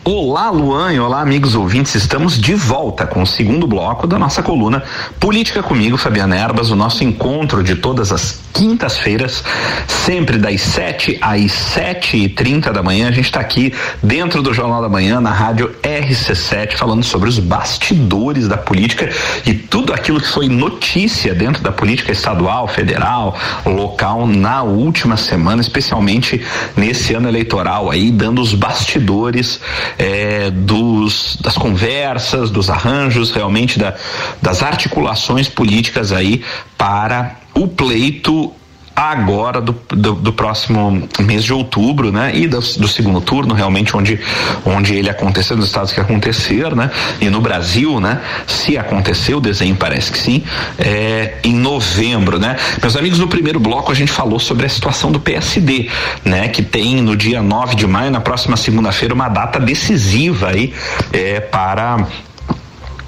Olá, 0.03 0.49
Luan 0.49 0.91
e 0.93 0.99
olá, 0.99 1.21
amigos 1.21 1.53
ouvintes. 1.53 1.93
Estamos 1.93 2.39
de 2.39 2.55
volta 2.55 3.05
com 3.05 3.21
o 3.21 3.27
segundo 3.27 3.67
bloco 3.67 4.07
da 4.07 4.17
nossa 4.17 4.41
coluna 4.41 4.83
Política 5.19 5.61
comigo, 5.61 5.95
Fabiana 5.95 6.35
Erbas, 6.35 6.71
o 6.71 6.75
nosso 6.75 7.03
encontro 7.03 7.63
de 7.63 7.75
todas 7.75 8.11
as 8.11 8.44
quintas-feiras, 8.55 9.43
sempre 9.87 10.37
das 10.37 10.61
7 10.61 11.19
às 11.21 11.51
sete 11.51 12.15
e 12.15 12.29
trinta 12.29 12.71
da 12.71 12.81
manhã. 12.81 13.09
A 13.09 13.11
gente 13.11 13.25
está 13.25 13.41
aqui 13.41 13.73
dentro 14.01 14.41
do 14.41 14.53
Jornal 14.53 14.81
da 14.81 14.87
Manhã, 14.87 15.19
na 15.19 15.31
rádio 15.31 15.75
RC7, 15.83 16.77
falando 16.77 17.03
sobre 17.03 17.27
os 17.27 17.37
bastidores 17.37 18.47
da 18.47 18.55
política 18.55 19.09
e 19.45 19.53
tudo 19.53 19.93
aquilo 19.93 20.21
que 20.21 20.27
foi 20.27 20.47
notícia 20.47 21.35
dentro 21.35 21.61
da 21.61 21.71
política 21.71 22.13
estadual, 22.13 22.65
federal, 22.67 23.37
local 23.65 24.25
na 24.25 24.63
última 24.63 25.17
semana, 25.17 25.61
especialmente 25.61 26.41
nesse 26.77 27.13
ano 27.13 27.27
eleitoral 27.27 27.91
aí, 27.91 28.09
dando 28.09 28.41
os 28.41 28.53
bastidores 28.53 29.59
é, 29.97 30.49
dos, 30.49 31.37
das 31.41 31.57
conversas, 31.57 32.49
dos 32.49 32.69
arranjos, 32.69 33.31
realmente 33.31 33.77
da, 33.77 33.95
das 34.41 34.63
articulações 34.63 35.49
políticas 35.49 36.13
aí 36.13 36.41
para 36.77 37.44
o 37.55 37.67
pleito 37.67 38.53
agora 38.95 39.59
do, 39.59 39.75
do, 39.89 40.13
do, 40.13 40.31
próximo 40.31 41.07
mês 41.19 41.43
de 41.43 41.51
outubro, 41.51 42.13
né? 42.13 42.31
E 42.33 42.47
do, 42.47 42.59
do, 42.59 42.87
segundo 42.87 43.19
turno, 43.19 43.53
realmente 43.53 43.95
onde 43.95 44.17
onde 44.65 44.95
ele 44.95 45.09
aconteceu 45.09 45.57
nos 45.57 45.65
estados 45.65 45.91
que 45.91 45.99
acontecer, 45.99 46.73
né? 46.73 46.89
E 47.19 47.29
no 47.29 47.41
Brasil, 47.41 47.99
né? 47.99 48.21
Se 48.47 48.77
aconteceu, 48.77 49.39
o 49.39 49.41
desenho 49.41 49.75
parece 49.75 50.11
que 50.11 50.17
sim, 50.17 50.43
é, 50.79 51.35
em 51.43 51.53
novembro, 51.53 52.39
né? 52.39 52.55
Meus 52.81 52.95
amigos, 52.95 53.19
no 53.19 53.27
primeiro 53.27 53.59
bloco 53.59 53.91
a 53.91 53.95
gente 53.95 54.11
falou 54.11 54.39
sobre 54.39 54.65
a 54.65 54.69
situação 54.69 55.11
do 55.11 55.19
PSD, 55.19 55.89
né? 56.23 56.47
Que 56.47 56.61
tem 56.61 57.01
no 57.01 57.17
dia 57.17 57.41
9 57.41 57.75
de 57.75 57.85
maio, 57.85 58.11
na 58.11 58.21
próxima 58.21 58.55
segunda-feira, 58.55 59.13
uma 59.13 59.27
data 59.27 59.59
decisiva 59.59 60.51
aí 60.51 60.73
é, 61.11 61.41
para 61.41 62.07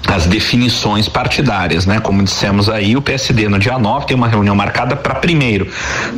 as 0.06 0.26
definições 0.26 1.08
partidárias, 1.08 1.84
né? 1.84 2.00
Como 2.00 2.22
dissemos 2.22 2.68
aí, 2.68 2.96
o 2.96 3.02
PSD 3.02 3.48
no 3.48 3.58
dia 3.58 3.78
9 3.78 4.06
tem 4.06 4.16
uma 4.16 4.28
reunião 4.28 4.54
marcada 4.54 4.96
para 4.96 5.14
primeiro 5.14 5.68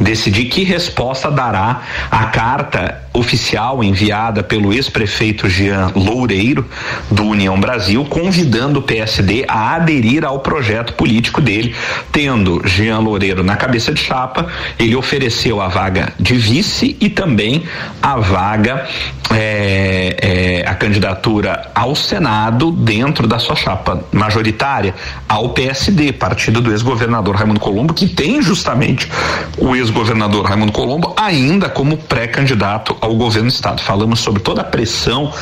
decidir 0.00 0.46
que 0.46 0.62
resposta 0.62 1.30
dará 1.30 1.82
a 2.10 2.26
carta 2.26 3.00
oficial 3.12 3.82
enviada 3.82 4.42
pelo 4.42 4.72
ex-prefeito 4.72 5.48
Jean 5.48 5.90
Loureiro, 5.94 6.64
do 7.10 7.24
União 7.24 7.58
Brasil, 7.58 8.04
convidando 8.04 8.78
o 8.78 8.82
PSD 8.82 9.44
a 9.48 9.74
aderir 9.74 10.24
ao 10.24 10.38
projeto 10.38 10.92
político 10.92 11.40
dele, 11.40 11.74
tendo 12.12 12.62
Jean 12.66 13.00
Loureiro 13.00 13.42
na 13.42 13.56
cabeça 13.56 13.92
de 13.92 14.00
chapa, 14.00 14.46
ele 14.78 14.94
ofereceu 14.94 15.60
a 15.60 15.68
vaga 15.68 16.12
de 16.18 16.34
vice 16.34 16.96
e 17.00 17.08
também 17.08 17.64
a 18.00 18.16
vaga, 18.16 18.88
é, 19.32 20.16
é, 20.20 20.68
a 20.68 20.74
candidatura 20.74 21.70
ao 21.74 21.94
Senado 21.94 22.72
dentro 22.72 23.26
da 23.26 23.38
sua 23.38 23.54
chapa 23.54 24.02
majoritária, 24.12 24.94
ao 25.28 25.50
PSD, 25.50 26.12
partido 26.12 26.60
do 26.60 26.72
ex-governador 26.72 27.36
Raimundo 27.36 27.60
Colombo, 27.60 27.94
que 27.94 28.08
tem 28.08 28.42
justamente 28.42 29.10
o 29.56 29.76
ex-governador 29.76 30.44
Raimundo 30.46 30.72
Colombo 30.72 31.14
ainda 31.16 31.68
como 31.68 31.96
pré-candidato 31.96 32.96
ao 33.00 33.14
governo 33.14 33.48
do 33.48 33.52
estado. 33.52 33.80
Falamos 33.82 34.20
sobre 34.20 34.42
toda 34.42 34.62
a 34.62 34.64
pressão 34.64 35.32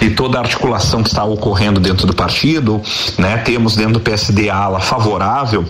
e 0.00 0.10
toda 0.10 0.38
a 0.38 0.40
articulação 0.40 1.02
que 1.02 1.10
está 1.10 1.24
ocorrendo 1.24 1.80
dentro 1.80 2.06
do 2.06 2.14
partido, 2.14 2.80
né? 3.18 3.36
Temos 3.38 3.76
dentro 3.76 3.94
do 3.94 4.00
PSD 4.00 4.48
a 4.48 4.56
ala 4.56 4.80
favorável 4.80 5.64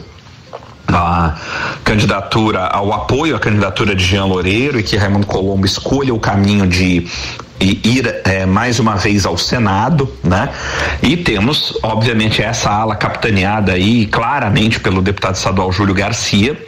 a 0.87 1.35
candidatura, 1.83 2.67
ao 2.67 2.93
apoio 2.93 3.35
à 3.35 3.41
candidatura 3.41 3.95
de 3.95 4.05
Jean 4.05 4.27
Loureiro 4.27 4.79
e 4.79 4.83
que 4.83 4.97
Raimundo 4.97 5.27
Colombo 5.27 5.67
escolha 5.67 6.15
o 6.15 6.21
caminho 6.21 6.67
de 6.67 7.07
e 7.61 7.81
ir 7.85 8.23
é, 8.25 8.45
mais 8.45 8.79
uma 8.79 8.97
vez 8.97 9.25
ao 9.25 9.39
Senado, 9.39 10.13
né? 10.23 10.51
E 11.03 11.17
temos, 11.17 11.79
obviamente, 11.83 12.43
essa 12.43 12.71
ala 12.71 12.97
capitaneada 12.97 13.73
aí 13.73 14.07
claramente 14.07 14.81
pelo 14.81 15.01
deputado 15.01 15.37
estadual 15.37 15.71
Júlio 15.73 15.95
Garcia, 15.95 16.59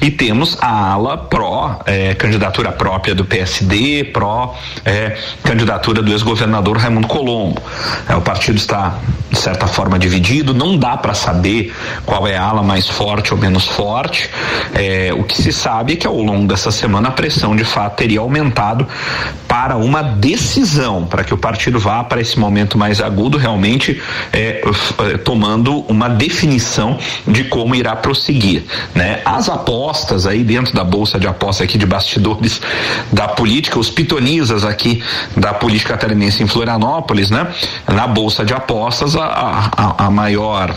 e 0.00 0.10
temos 0.10 0.58
a 0.60 0.92
ala 0.92 1.16
pró 1.16 1.80
é, 1.86 2.14
candidatura 2.14 2.72
própria 2.72 3.14
do 3.14 3.24
PSD, 3.24 4.04
pró 4.04 4.54
é, 4.84 5.16
candidatura 5.42 6.02
do 6.02 6.12
ex-governador 6.12 6.76
Raimundo 6.76 7.08
Colombo. 7.08 7.62
É, 8.08 8.14
o 8.14 8.20
partido 8.20 8.56
está 8.56 8.98
de 9.30 9.38
certa 9.38 9.66
forma 9.66 9.98
dividido, 9.98 10.54
não 10.54 10.76
dá 10.78 10.96
para 10.96 11.12
saber 11.12 11.74
qual 12.06 12.26
é 12.26 12.36
a 12.36 12.42
ala 12.42 12.62
mais 12.62 12.88
forte 12.88 13.34
ou 13.34 13.40
menos 13.40 13.66
forte. 13.66 14.30
É, 14.74 15.12
o 15.12 15.24
que 15.24 15.40
se 15.40 15.52
sabe 15.52 15.94
é 15.94 15.96
que 15.96 16.06
ao 16.06 16.16
longo 16.16 16.46
dessa 16.46 16.70
semana 16.70 17.08
a 17.08 17.12
pressão 17.12 17.56
de 17.56 17.64
fato 17.64 17.96
teria 17.96 18.20
aumentado 18.20 18.86
para 19.48 19.76
uma 19.76 20.02
decisão, 20.34 21.06
para 21.06 21.22
que 21.22 21.32
o 21.32 21.38
partido 21.38 21.78
vá 21.78 22.02
para 22.02 22.20
esse 22.20 22.38
momento 22.38 22.76
mais 22.76 23.00
agudo, 23.00 23.38
realmente 23.38 24.02
é, 24.32 24.62
é, 24.98 25.16
tomando 25.18 25.80
uma 25.88 26.08
definição 26.08 26.98
de 27.26 27.44
como 27.44 27.74
irá 27.74 27.94
prosseguir. 27.94 28.64
Né? 28.94 29.20
As 29.24 29.48
apostas 29.48 30.26
aí 30.26 30.42
dentro 30.42 30.74
da 30.74 30.82
bolsa 30.82 31.18
de 31.18 31.28
aposta 31.28 31.62
aqui 31.62 31.78
de 31.78 31.86
bastidores 31.86 32.60
da 33.12 33.28
política, 33.28 33.78
os 33.78 33.90
pitonisas 33.90 34.64
aqui 34.64 35.02
da 35.36 35.54
política 35.54 35.94
catarinense 35.94 36.42
em 36.42 36.46
Florianópolis, 36.46 37.30
né? 37.30 37.46
Na 37.86 38.06
bolsa 38.06 38.44
de 38.44 38.52
apostas, 38.52 39.14
a, 39.14 39.70
a, 39.76 40.06
a 40.06 40.10
maior 40.10 40.74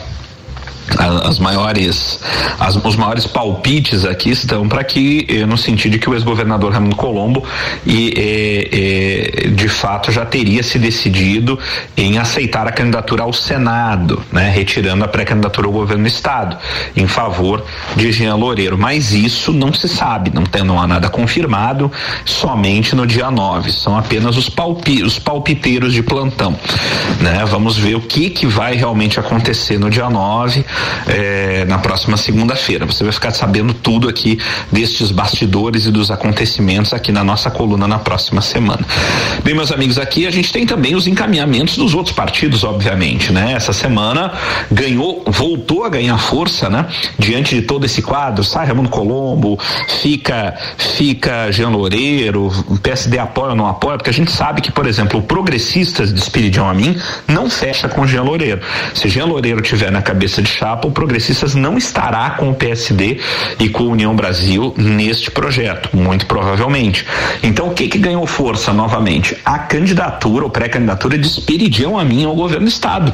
as 0.97 1.39
maiores 1.39 2.19
as, 2.59 2.75
os 2.75 2.95
maiores 2.95 3.27
palpites 3.27 4.05
aqui 4.05 4.29
estão 4.29 4.67
para 4.67 4.83
que 4.83 5.25
eh, 5.29 5.45
no 5.45 5.57
sentido 5.57 5.93
de 5.93 5.99
que 5.99 6.09
o 6.09 6.13
ex-governador 6.13 6.71
Raimundo 6.71 6.95
Colombo 6.95 7.43
e 7.85 8.13
eh, 8.15 9.45
eh, 9.45 9.47
de 9.49 9.67
fato 9.67 10.11
já 10.11 10.25
teria 10.25 10.63
se 10.63 10.79
decidido 10.79 11.59
em 11.95 12.17
aceitar 12.17 12.67
a 12.67 12.71
candidatura 12.71 13.23
ao 13.23 13.33
Senado, 13.33 14.23
né, 14.31 14.49
retirando 14.49 15.03
a 15.03 15.07
pré-candidatura 15.07 15.67
ao 15.67 15.73
governo 15.73 16.03
do 16.03 16.07
estado 16.07 16.57
em 16.95 17.07
favor 17.07 17.65
de 17.95 18.11
Jean 18.11 18.35
Loureiro, 18.35 18.77
mas 18.77 19.13
isso 19.13 19.51
não 19.51 19.73
se 19.73 19.87
sabe, 19.87 20.31
não 20.33 20.43
tem 20.43 20.63
não 20.63 20.79
há 20.79 20.87
nada 20.87 21.09
confirmado, 21.09 21.91
somente 22.25 22.95
no 22.95 23.05
dia 23.05 23.29
9, 23.29 23.71
são 23.71 23.97
apenas 23.97 24.37
os 24.37 24.49
palpi, 24.49 25.03
os 25.03 25.19
palpiteiros 25.19 25.93
de 25.93 26.01
plantão, 26.01 26.57
né? 27.21 27.43
Vamos 27.45 27.77
ver 27.77 27.95
o 27.95 28.01
que 28.01 28.29
que 28.29 28.47
vai 28.47 28.75
realmente 28.75 29.19
acontecer 29.19 29.79
no 29.79 29.89
dia 29.89 30.09
9 30.09 30.65
é, 31.07 31.65
na 31.65 31.77
próxima 31.77 32.17
segunda-feira. 32.17 32.85
Você 32.85 33.03
vai 33.03 33.13
ficar 33.13 33.31
sabendo 33.31 33.73
tudo 33.73 34.09
aqui 34.09 34.39
destes 34.71 35.11
bastidores 35.11 35.85
e 35.85 35.91
dos 35.91 36.11
acontecimentos 36.11 36.93
aqui 36.93 37.11
na 37.11 37.23
nossa 37.23 37.49
coluna 37.49 37.87
na 37.87 37.99
próxima 37.99 38.41
semana. 38.41 38.85
Bem, 39.43 39.53
meus 39.53 39.71
amigos, 39.71 39.97
aqui 39.97 40.27
a 40.27 40.31
gente 40.31 40.51
tem 40.51 40.65
também 40.65 40.95
os 40.95 41.07
encaminhamentos 41.07 41.77
dos 41.77 41.93
outros 41.93 42.15
partidos, 42.15 42.63
obviamente, 42.63 43.31
né? 43.31 43.53
Essa 43.53 43.73
semana 43.73 44.31
ganhou, 44.71 45.23
voltou 45.27 45.83
a 45.83 45.89
ganhar 45.89 46.17
força, 46.17 46.69
né? 46.69 46.85
Diante 47.17 47.55
de 47.55 47.61
todo 47.61 47.85
esse 47.85 48.01
quadro, 48.01 48.43
sai 48.43 48.65
Raimundo 48.65 48.89
Colombo, 48.89 49.59
fica, 50.01 50.55
fica 50.77 51.51
Jean 51.51 51.69
Loureiro, 51.69 52.47
o 52.67 52.77
PSD 52.79 53.17
apoia 53.17 53.51
ou 53.51 53.55
não 53.55 53.67
apoia, 53.67 53.97
porque 53.97 54.09
a 54.09 54.13
gente 54.13 54.31
sabe 54.31 54.61
que, 54.61 54.71
por 54.71 54.85
exemplo, 54.85 55.19
o 55.19 55.23
Progressistas 55.23 56.13
de 56.13 56.19
Espiridião 56.19 56.69
Amin 56.69 56.97
não 57.27 57.49
fecha 57.49 57.87
com 57.87 58.05
Jean 58.05 58.23
Loureiro. 58.23 58.61
Se 58.93 59.09
Jean 59.09 59.25
Loureiro 59.25 59.61
tiver 59.61 59.91
na 59.91 60.01
cabeça 60.01 60.41
de 60.41 60.49
chave, 60.49 60.66
chapa, 60.67 60.87
o 60.87 60.91
Progressistas 60.91 61.55
não 61.55 61.77
estará 61.77 62.31
com 62.31 62.49
o 62.49 62.53
PSD 62.53 63.19
e 63.59 63.69
com 63.69 63.83
a 63.83 63.87
União 63.87 64.13
Brasil 64.13 64.73
neste 64.77 65.31
projeto, 65.31 65.95
muito 65.95 66.25
provavelmente. 66.25 67.05
Então, 67.41 67.69
o 67.69 67.73
que 67.73 67.87
que 67.87 67.97
ganhou 67.97 68.25
força 68.27 68.73
novamente? 68.73 69.37
A 69.45 69.59
candidatura 69.59 70.43
ou 70.43 70.49
pré-candidatura 70.49 71.17
de 71.17 71.25
Espiridião 71.25 71.97
a 71.97 72.03
mim 72.03 72.25
ao 72.25 72.35
governo 72.35 72.65
do 72.65 72.69
estado. 72.69 73.13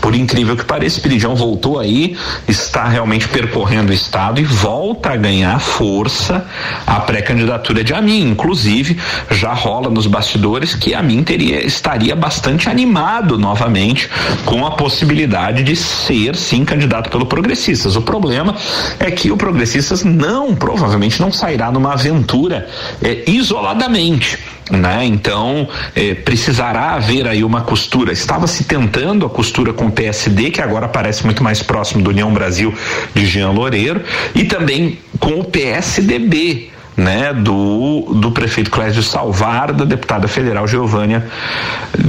Por 0.00 0.14
incrível 0.14 0.56
que 0.56 0.64
pareça, 0.64 0.98
Espiridião 0.98 1.34
voltou 1.34 1.80
aí, 1.80 2.16
está 2.46 2.84
realmente 2.86 3.26
percorrendo 3.26 3.90
o 3.90 3.94
estado 3.94 4.40
e 4.40 4.44
volta 4.44 5.10
a 5.10 5.16
ganhar 5.16 5.58
força 5.58 6.46
a 6.86 7.00
pré-candidatura 7.00 7.82
de 7.82 7.92
Amin. 7.92 8.30
Inclusive, 8.30 8.98
já 9.30 9.52
rola 9.52 9.90
nos 9.90 10.06
bastidores 10.06 10.74
que 10.74 10.94
Amin 10.94 11.24
teria 11.24 11.64
estaria 11.66 12.14
bastante 12.14 12.68
animado 12.68 13.36
novamente 13.38 14.08
com 14.44 14.64
a 14.64 14.72
possibilidade 14.72 15.62
de 15.62 15.74
ser 15.74 16.36
sim 16.36 16.64
candidato 16.64 16.83
candidato 16.84 17.10
pelo 17.10 17.26
Progressistas. 17.26 17.96
O 17.96 18.02
problema 18.02 18.54
é 19.00 19.10
que 19.10 19.30
o 19.30 19.36
Progressistas 19.36 20.04
não, 20.04 20.54
provavelmente 20.54 21.20
não 21.20 21.32
sairá 21.32 21.72
numa 21.72 21.94
aventura 21.94 22.68
é, 23.02 23.24
isoladamente. 23.26 24.38
Né? 24.70 25.04
Então 25.04 25.68
eh, 25.94 26.14
precisará 26.14 26.94
haver 26.94 27.28
aí 27.28 27.44
uma 27.44 27.60
costura. 27.60 28.12
Estava 28.12 28.46
se 28.46 28.64
tentando 28.64 29.26
a 29.26 29.30
costura 29.30 29.74
com 29.74 29.86
o 29.86 29.92
PSD, 29.92 30.50
que 30.50 30.62
agora 30.62 30.88
parece 30.88 31.22
muito 31.22 31.44
mais 31.44 31.62
próximo 31.62 32.02
do 32.02 32.08
União 32.08 32.32
Brasil 32.32 32.72
de 33.14 33.26
Jean 33.26 33.50
Loureiro, 33.50 34.00
e 34.34 34.44
também 34.44 34.98
com 35.20 35.38
o 35.40 35.44
PSDB, 35.44 36.70
né, 36.96 37.34
do, 37.34 38.14
do 38.14 38.30
prefeito 38.30 38.70
Clésio 38.70 39.02
Salvar, 39.02 39.70
da 39.72 39.84
deputada 39.84 40.26
federal 40.28 40.66
Giovânia 40.66 41.26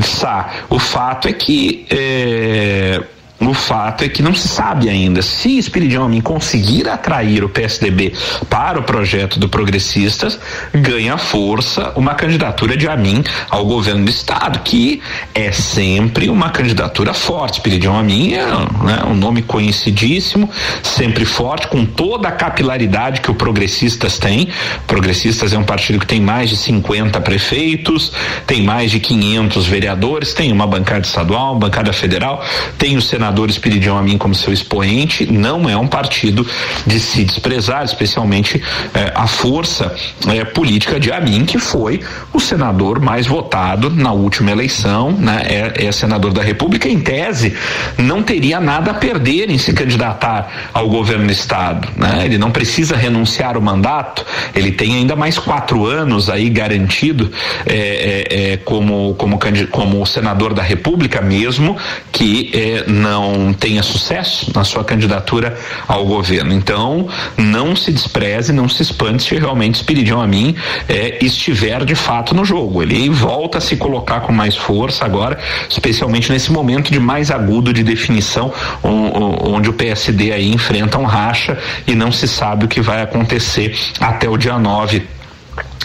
Sá. 0.02 0.50
O 0.70 0.80
fato 0.80 1.28
é 1.28 1.34
que 1.34 1.86
eh, 1.90 3.02
o 3.48 3.54
fato 3.54 4.04
é 4.04 4.10
que 4.10 4.22
não 4.22 4.34
se 4.34 4.48
sabe 4.48 4.90
ainda 4.90 5.22
se 5.22 5.58
Espiridião 5.58 6.04
Amin 6.04 6.22
conseguir 6.22 6.88
atrair 6.88 7.44
o 7.44 7.50
PSDB 7.50 8.14
para 8.50 8.80
o 8.80 8.84
projeto 8.84 9.40
do 9.40 9.48
Progressistas, 9.48 10.40
ganha 10.74 11.18
força 11.18 11.94
uma 11.96 12.16
candidatura 12.16 12.76
de 12.76 12.88
Amin 12.88 13.24
ao 13.50 13.66
governo 13.66 14.06
do 14.06 14.10
estado, 14.10 14.60
que 14.60 15.02
é 15.34 15.52
sempre 15.52 16.30
uma 16.30 16.50
candidatura 16.50 17.14
forte. 17.14 17.56
Espiridião 17.56 17.98
Amin 17.98 18.34
é 18.34 18.46
né, 18.46 19.04
um 19.08 19.14
nome 19.14 19.42
conhecidíssimo, 19.42 20.50
sempre 20.84 21.26
forte, 21.26 21.68
com 21.68 21.86
toda 21.86 22.28
a 22.28 22.32
capilaridade 22.32 23.22
que 23.22 23.32
o 23.32 23.36
Progressistas 23.36 24.18
tem. 24.18 24.50
Progressistas 24.88 25.54
é 25.54 25.58
um 25.58 25.64
partido 25.64 26.00
que 26.00 26.08
tem 26.08 26.22
mais 26.22 26.50
de 26.50 26.58
50 26.58 27.20
prefeitos, 27.22 28.12
tem 28.48 28.64
mais 28.64 28.92
de 28.92 29.00
500 29.00 29.66
vereadores, 29.66 30.34
tem 30.34 30.52
uma 30.52 30.68
bancada 30.68 31.06
estadual, 31.06 31.52
uma 31.54 31.60
bancada 31.60 31.94
federal, 31.94 32.44
tem 32.78 32.98
o 32.98 33.02
senador 33.02 33.35
senadores 33.36 33.58
pediam 33.58 33.98
a 33.98 34.02
mim 34.02 34.18
como 34.18 34.34
seu 34.34 34.54
expoente, 34.54 35.30
não 35.30 35.70
é 35.70 35.76
um 35.76 35.88
partido 35.88 36.48
de 36.88 37.00
se 37.00 37.26
desprezar, 37.26 37.84
especialmente 37.84 38.62
eh, 38.94 39.12
a 39.14 39.28
força 39.28 39.94
eh, 40.30 40.46
política 40.46 40.98
de 40.98 41.12
Amin, 41.12 41.44
que 41.44 41.58
foi 41.58 42.00
o 42.32 42.40
senador 42.40 43.02
mais 43.02 43.28
votado 43.28 43.90
na 43.90 44.14
última 44.14 44.52
eleição, 44.52 45.12
né? 45.12 45.42
É, 45.46 45.86
é 45.88 45.92
senador 45.92 46.32
da 46.32 46.42
República, 46.42 46.88
em 46.88 47.00
tese, 47.02 47.54
não 47.98 48.24
teria 48.24 48.62
nada 48.62 48.92
a 48.92 48.94
perder 48.94 49.50
em 49.50 49.58
se 49.58 49.74
candidatar 49.74 50.70
ao 50.74 50.88
governo 50.88 51.26
do 51.26 51.32
estado, 51.32 51.90
né? 51.98 52.22
Ele 52.24 52.38
não 52.38 52.52
precisa 52.52 52.96
renunciar 52.96 53.58
o 53.58 53.62
mandato, 53.62 54.26
ele 54.56 54.72
tem 54.72 54.96
ainda 54.96 55.16
mais 55.16 55.38
quatro 55.38 55.86
anos 55.86 56.30
aí 56.30 56.50
garantido 56.50 57.30
eh, 57.66 58.60
como, 58.64 59.14
como, 59.16 59.38
como 59.72 60.06
senador 60.06 60.54
da 60.54 60.64
República, 60.64 61.22
mesmo 61.22 61.76
que 62.12 62.84
não 62.88 63.25
não 63.34 63.54
tenha 63.54 63.84
sucesso 63.84 64.52
na 64.54 64.64
sua 64.64 64.84
candidatura 64.84 65.58
ao 65.88 66.06
governo. 66.06 66.54
Então, 66.54 67.08
não 67.38 67.76
se 67.76 67.92
despreze, 67.92 68.54
não 68.54 68.70
se 68.70 68.82
espante 68.82 69.24
se 69.24 69.36
realmente 69.36 69.76
Espiridião 69.76 70.22
a 70.22 70.28
mim 70.28 70.56
é, 70.88 71.24
estiver 71.24 71.84
de 71.86 71.96
fato 71.96 72.34
no 72.34 72.46
jogo. 72.46 72.82
Ele 72.82 73.10
volta 73.10 73.58
a 73.58 73.62
se 73.62 73.76
colocar 73.76 74.22
com 74.22 74.32
mais 74.32 74.56
força 74.56 75.06
agora, 75.06 75.38
especialmente 75.70 76.32
nesse 76.32 76.52
momento 76.52 76.92
de 76.92 77.00
mais 77.00 77.32
agudo 77.32 77.74
de 77.74 77.84
definição, 77.84 78.52
onde 78.84 79.70
o 79.70 79.74
PSD 79.74 80.32
aí 80.32 80.52
enfrenta 80.52 80.98
um 80.98 81.06
racha 81.06 81.58
e 81.86 81.96
não 81.96 82.12
se 82.12 82.28
sabe 82.28 82.66
o 82.66 82.68
que 82.68 82.82
vai 82.82 83.02
acontecer 83.02 83.76
até 84.00 84.30
o 84.30 84.38
dia 84.38 84.58
9 84.58 85.16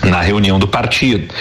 na 0.03 0.21
reunião 0.21 0.59
do 0.59 0.67
partido. 0.67 1.33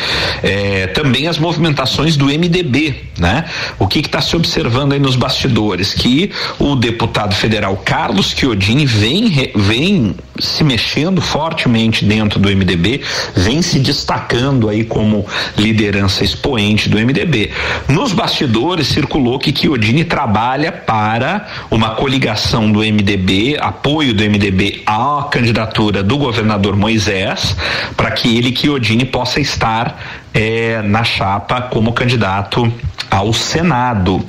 É, 0.44 0.88
também 0.88 1.28
as 1.28 1.38
movimentações 1.38 2.16
do 2.18 2.26
MDB, 2.26 2.96
né? 3.18 3.46
O 3.78 3.88
que 3.88 4.00
está 4.00 4.22
se 4.22 4.36
observando 4.36 4.94
aí 4.94 5.00
nos 5.00 5.16
bastidores? 5.16 5.94
Que 5.94 6.32
o 6.58 6.76
deputado 6.76 7.36
federal 7.36 7.78
Carlos 7.78 8.34
Chiodini 8.36 8.86
vem, 8.86 9.52
vem 9.56 10.16
se 10.40 10.64
mexendo 10.64 11.22
fortemente 11.22 12.06
dentro 12.06 12.40
do 12.40 12.50
MDB, 12.50 13.02
vem 13.36 13.62
se 13.62 13.80
destacando 13.80 14.70
aí 14.70 14.84
como 14.84 15.26
liderança 15.58 16.24
expoente 16.24 16.90
do 16.90 16.98
MDB. 16.98 17.52
Nos 17.88 18.14
bastidores 18.14 18.88
circulou 18.88 19.40
que 19.40 19.56
Chiodini 19.56 20.04
trabalha 20.04 20.72
para 20.72 21.48
uma 21.70 21.92
coligação 21.92 22.72
do 22.72 22.80
MDB, 22.80 23.58
apoio 23.60 24.14
do 24.14 24.24
MDB 24.24 24.82
à 24.86 25.28
candidatura 25.30 26.02
do 26.04 26.18
governador 26.18 26.76
Moisés, 26.76 27.56
para 27.96 28.12
que 28.12 28.38
ele, 28.38 28.49
Chiodini, 28.56 29.06
possa 29.06 29.40
estar 29.40 30.00
é, 30.34 30.82
na 30.82 31.04
chapa 31.04 31.62
como 31.64 31.94
candidato 31.94 32.72
ao 33.10 33.34
Senado. 33.34 34.24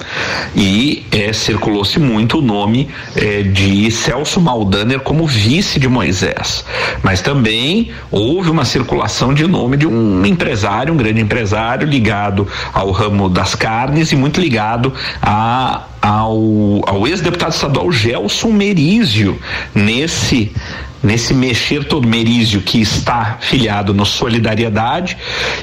E 0.56 1.04
é, 1.12 1.32
circulou-se 1.32 1.98
muito 1.98 2.38
o 2.38 2.42
nome 2.42 2.88
é, 3.14 3.42
de 3.42 3.90
Celso 3.90 4.40
Maldaner 4.40 5.00
como 5.00 5.26
vice 5.26 5.78
de 5.78 5.88
Moisés, 5.88 6.64
mas 7.02 7.20
também 7.20 7.90
houve 8.10 8.50
uma 8.50 8.64
circulação 8.64 9.34
de 9.34 9.46
nome 9.46 9.76
de 9.76 9.86
um 9.86 10.24
empresário, 10.24 10.92
um 10.94 10.96
grande 10.96 11.20
empresário 11.20 11.86
ligado 11.86 12.48
ao 12.72 12.90
ramo 12.90 13.28
das 13.28 13.54
carnes 13.54 14.12
e 14.12 14.16
muito 14.16 14.40
ligado 14.40 14.92
a, 15.20 15.84
ao, 16.00 16.40
ao 16.86 17.06
ex-deputado 17.06 17.52
estadual 17.52 17.92
Gelson 17.92 18.52
Merizio. 18.52 19.38
Nesse 19.74 20.52
nesse 21.02 21.32
mexer 21.34 21.84
todo 21.84 22.06
Merizio 22.06 22.60
que 22.60 22.80
está 22.80 23.38
filiado 23.40 23.94
no 23.94 24.04
Solidariedade 24.04 25.16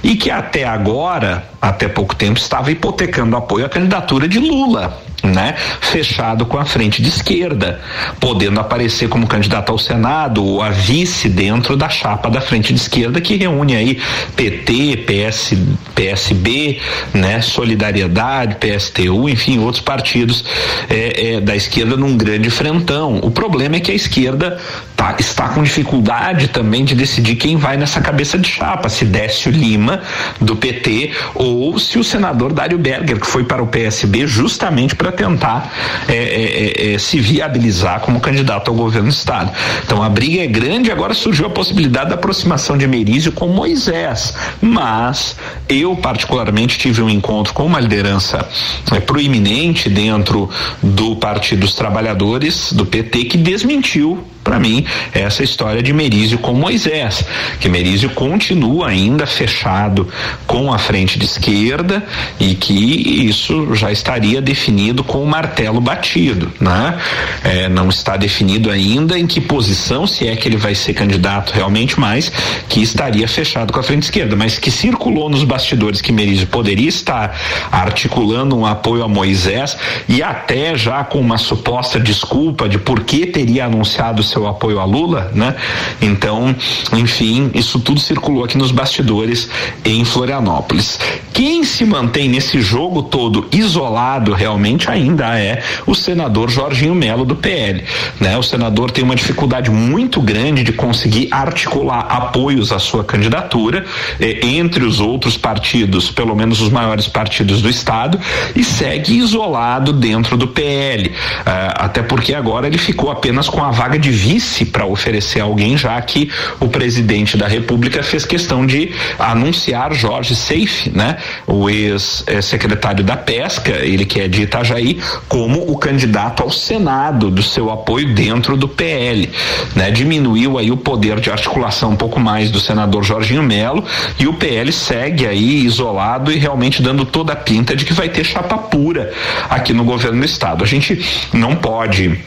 e 0.03 0.15
que 0.15 0.31
até 0.31 0.63
agora, 0.65 1.49
até 1.61 1.87
pouco 1.87 2.15
tempo, 2.15 2.39
estava 2.39 2.71
hipotecando 2.71 3.35
apoio 3.35 3.65
à 3.65 3.69
candidatura 3.69 4.27
de 4.27 4.39
Lula 4.39 5.06
né? 5.23 5.55
Fechado 5.81 6.45
com 6.45 6.57
a 6.57 6.65
frente 6.65 7.01
de 7.01 7.09
esquerda, 7.09 7.81
podendo 8.19 8.59
aparecer 8.59 9.09
como 9.09 9.27
candidato 9.27 9.71
ao 9.71 9.77
Senado 9.77 10.43
ou 10.43 10.61
a 10.61 10.69
vice 10.69 11.29
dentro 11.29 11.75
da 11.75 11.89
chapa 11.89 12.29
da 12.29 12.41
frente 12.41 12.73
de 12.73 12.79
esquerda 12.79 13.19
que 13.19 13.35
reúne 13.35 13.75
aí 13.75 13.99
PT, 14.35 15.05
PS, 15.07 15.53
PSB, 15.95 16.79
né? 17.13 17.41
Solidariedade, 17.41 18.55
PSTU, 18.55 19.29
enfim, 19.29 19.59
outros 19.59 19.83
partidos 19.83 20.43
é, 20.89 21.35
é, 21.35 21.41
da 21.41 21.55
esquerda 21.55 21.97
num 21.97 22.15
grande 22.15 22.49
frentão. 22.49 23.19
O 23.21 23.31
problema 23.31 23.77
é 23.77 23.79
que 23.79 23.91
a 23.91 23.95
esquerda 23.95 24.59
tá, 24.95 25.15
está 25.19 25.49
com 25.49 25.63
dificuldade 25.63 26.47
também 26.49 26.85
de 26.85 26.95
decidir 26.95 27.35
quem 27.35 27.57
vai 27.57 27.77
nessa 27.77 28.01
cabeça 28.01 28.37
de 28.37 28.49
chapa, 28.49 28.89
se 28.89 29.05
Décio 29.05 29.51
Lima 29.51 30.01
do 30.39 30.55
PT 30.55 31.11
ou 31.33 31.77
se 31.79 31.97
o 31.97 32.03
senador 32.03 32.53
Dário 32.53 32.77
Berger, 32.77 33.19
que 33.19 33.27
foi 33.27 33.43
para 33.43 33.61
o 33.61 33.67
PSB 33.67 34.27
justamente 34.27 34.95
para 34.95 35.06
tentar 35.11 35.73
é, 36.07 36.13
é, 36.13 36.91
é, 36.91 36.93
é, 36.93 36.97
se 36.97 37.19
viabilizar 37.19 37.99
como 38.01 38.19
candidato 38.19 38.69
ao 38.69 38.75
governo 38.75 39.09
do 39.09 39.13
estado. 39.13 39.51
Então 39.83 40.01
a 40.01 40.09
briga 40.09 40.41
é 40.41 40.47
grande, 40.47 40.91
agora 40.91 41.13
surgiu 41.13 41.45
a 41.45 41.49
possibilidade 41.49 42.09
da 42.09 42.15
aproximação 42.15 42.77
de 42.77 42.87
Merizio 42.87 43.31
com 43.31 43.47
Moisés, 43.47 44.33
mas 44.61 45.35
eu 45.67 45.95
particularmente 45.95 46.77
tive 46.77 47.01
um 47.01 47.09
encontro 47.09 47.53
com 47.53 47.65
uma 47.65 47.79
liderança 47.79 48.47
é, 48.91 48.99
proeminente 48.99 49.89
dentro 49.89 50.49
do 50.81 51.15
Partido 51.15 51.61
dos 51.61 51.73
Trabalhadores, 51.73 52.71
do 52.71 52.85
PT, 52.85 53.25
que 53.25 53.37
desmentiu 53.37 54.23
para 54.47 54.59
mim, 54.59 54.85
essa 55.13 55.43
história 55.43 55.83
de 55.83 55.91
Merizio 55.91 56.39
com 56.39 56.53
Moisés, 56.53 57.21
que 57.59 57.67
Merizio 57.67 58.11
continua 58.11 58.87
ainda 58.87 59.27
fechado 59.27 60.07
com 60.45 60.71
a 60.71 60.77
frente 60.77 61.19
de 61.19 61.25
esquerda 61.25 62.01
e 62.39 62.55
que 62.55 63.27
isso 63.27 63.75
já 63.75 63.91
estaria 63.91 64.41
definido 64.41 65.03
com 65.03 65.21
o 65.21 65.27
martelo 65.27 65.81
batido, 65.81 66.49
né? 66.61 66.97
É, 67.43 67.67
não 67.67 67.89
está 67.89 68.15
definido 68.15 68.71
ainda 68.71 69.19
em 69.19 69.27
que 69.27 69.41
posição, 69.41 70.07
se 70.07 70.25
é 70.25 70.35
que 70.37 70.47
ele 70.47 70.55
vai 70.55 70.73
ser 70.73 70.93
candidato 70.93 71.51
realmente, 71.51 71.99
mas 71.99 72.31
que 72.69 72.81
estaria 72.81 73.27
fechado 73.27 73.73
com 73.73 73.81
a 73.81 73.83
frente 73.83 74.03
esquerda, 74.03 74.37
mas 74.37 74.57
que 74.57 74.71
circulou 74.71 75.29
nos 75.29 75.43
bastidores 75.43 75.99
que 75.99 76.13
Merizio 76.13 76.47
poderia 76.47 76.87
estar 76.87 77.37
articulando 77.69 78.57
um 78.57 78.65
apoio 78.65 79.03
a 79.03 79.09
Moisés 79.09 79.77
e 80.07 80.23
até 80.23 80.77
já 80.77 81.03
com 81.03 81.19
uma 81.19 81.37
suposta 81.37 81.99
desculpa 81.99 82.69
de 82.69 82.77
por 82.77 83.01
que 83.01 83.25
teria 83.25 83.65
anunciado 83.65 84.23
seu 84.23 84.36
seu 84.37 84.47
apoio 84.47 84.79
a 84.79 84.85
Lula, 84.85 85.31
né? 85.33 85.55
Então, 85.99 86.55
enfim, 86.93 87.49
isso 87.55 87.79
tudo 87.79 87.99
circulou 87.99 88.43
aqui 88.43 88.55
nos 88.55 88.71
bastidores 88.71 89.49
em 89.83 90.05
Florianópolis. 90.05 90.99
Quem 91.33 91.63
se 91.63 91.85
mantém 91.85 92.29
nesse 92.29 92.61
jogo 92.61 93.03
todo 93.03 93.47
isolado 93.51 94.33
realmente 94.33 94.89
ainda 94.89 95.39
é 95.39 95.63
o 95.87 95.95
senador 95.95 96.49
Jorginho 96.49 96.93
Melo 96.93 97.25
do 97.25 97.35
PL, 97.35 97.83
né? 98.19 98.37
O 98.37 98.43
senador 98.43 98.91
tem 98.91 99.03
uma 99.03 99.15
dificuldade 99.15 99.71
muito 99.71 100.21
grande 100.21 100.63
de 100.63 100.71
conseguir 100.71 101.27
articular 101.31 102.01
apoios 102.09 102.71
à 102.71 102.77
sua 102.77 103.03
candidatura 103.03 103.85
eh, 104.19 104.39
entre 104.43 104.83
os 104.83 104.99
outros 104.99 105.35
partidos, 105.35 106.11
pelo 106.11 106.35
menos 106.35 106.61
os 106.61 106.69
maiores 106.69 107.07
partidos 107.07 107.61
do 107.61 107.69
estado, 107.69 108.19
e 108.55 108.63
segue 108.63 109.17
isolado 109.17 109.93
dentro 109.93 110.37
do 110.37 110.47
PL, 110.47 111.11
eh, 111.45 111.73
até 111.75 112.03
porque 112.03 112.35
agora 112.35 112.67
ele 112.67 112.77
ficou 112.77 113.09
apenas 113.09 113.49
com 113.49 113.63
a 113.63 113.71
vaga 113.71 113.97
de 113.97 114.11
vice 114.27 114.65
para 114.65 114.85
oferecer 114.85 115.39
alguém, 115.39 115.77
já 115.77 115.99
que 116.01 116.29
o 116.59 116.67
presidente 116.67 117.37
da 117.37 117.47
República 117.47 118.03
fez 118.03 118.25
questão 118.25 118.65
de 118.65 118.91
anunciar 119.17 119.93
Jorge 119.93 120.35
Seife, 120.35 120.89
né, 120.89 121.17
o 121.47 121.69
ex-secretário 121.69 123.05
da 123.05 123.15
Pesca, 123.15 123.71
ele 123.71 124.05
que 124.05 124.19
é 124.19 124.27
de 124.27 124.41
Itajaí, 124.41 124.99
como 125.29 125.71
o 125.71 125.77
candidato 125.77 126.43
ao 126.43 126.51
Senado 126.51 127.31
do 127.31 127.41
seu 127.41 127.71
apoio 127.71 128.13
dentro 128.13 128.57
do 128.57 128.67
PL, 128.67 129.29
né? 129.75 129.91
Diminuiu 129.91 130.57
aí 130.57 130.71
o 130.71 130.77
poder 130.77 131.21
de 131.21 131.31
articulação 131.31 131.91
um 131.91 131.95
pouco 131.95 132.19
mais 132.19 132.51
do 132.51 132.59
senador 132.59 133.03
Jorginho 133.03 133.43
Melo 133.43 133.83
e 134.19 134.27
o 134.27 134.33
PL 134.33 134.71
segue 134.73 135.25
aí 135.25 135.65
isolado 135.65 136.31
e 136.31 136.37
realmente 136.37 136.81
dando 136.81 137.05
toda 137.05 137.31
a 137.31 137.35
pinta 137.35 137.75
de 137.75 137.85
que 137.85 137.93
vai 137.93 138.09
ter 138.09 138.25
chapa 138.25 138.57
pura 138.57 139.13
aqui 139.49 139.73
no 139.73 139.85
governo 139.85 140.19
do 140.19 140.25
estado. 140.25 140.63
A 140.63 140.67
gente 140.67 140.99
não 141.31 141.55
pode 141.55 142.19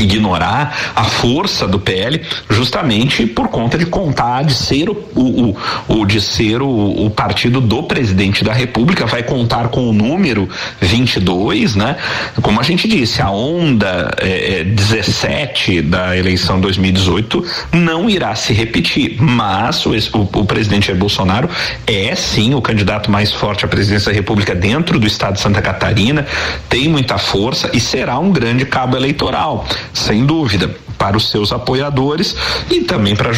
ignorar 0.00 0.92
a 0.94 1.04
força 1.04 1.66
do 1.66 1.78
PL 1.78 2.20
justamente 2.48 3.26
por 3.26 3.48
conta 3.48 3.76
de 3.78 3.86
contar 3.86 4.44
de 4.44 4.54
ser 4.54 4.88
o, 4.88 4.96
o, 5.14 5.56
o 5.88 6.06
de 6.06 6.20
ser 6.20 6.62
o, 6.62 7.06
o, 7.06 7.10
partido 7.10 7.60
do 7.60 7.82
presidente 7.82 8.42
da 8.44 8.52
República 8.52 9.06
vai 9.06 9.22
contar 9.22 9.68
com 9.68 9.88
o 9.88 9.92
número 9.92 10.48
22, 10.80 11.76
né? 11.76 11.96
Como 12.42 12.60
a 12.60 12.62
gente 12.62 12.88
disse, 12.88 13.22
a 13.22 13.30
onda 13.30 14.10
é, 14.18 14.64
17 14.64 15.78
é, 15.78 15.82
da 15.82 16.16
eleição 16.16 16.60
2018 16.60 17.44
não 17.72 18.08
irá 18.08 18.34
se 18.34 18.52
repetir, 18.52 19.16
mas 19.20 19.84
o, 19.86 19.92
o, 20.34 20.44
presidente 20.44 20.88
Jair 20.88 20.98
Bolsonaro 20.98 21.48
é 21.86 22.14
sim 22.14 22.54
o 22.54 22.62
candidato 22.62 23.10
mais 23.10 23.32
forte 23.32 23.64
à 23.64 23.68
presidência 23.68 24.10
da 24.10 24.16
República 24.16 24.54
dentro 24.54 24.98
do 24.98 25.06
estado 25.06 25.34
de 25.34 25.40
Santa 25.40 25.62
Catarina, 25.62 26.26
tem 26.68 26.88
muita 26.88 27.18
força 27.18 27.70
e 27.72 27.80
será 27.80 28.18
um 28.18 28.30
grande 28.30 28.64
cabo 28.64 28.96
eleitoral 28.96 29.66
sem 29.92 30.24
dúvida 30.24 30.70
para 31.04 31.18
os 31.18 31.28
seus 31.30 31.52
apoiadores 31.52 32.34
e 32.70 32.80
também 32.80 33.14
para 33.14 33.28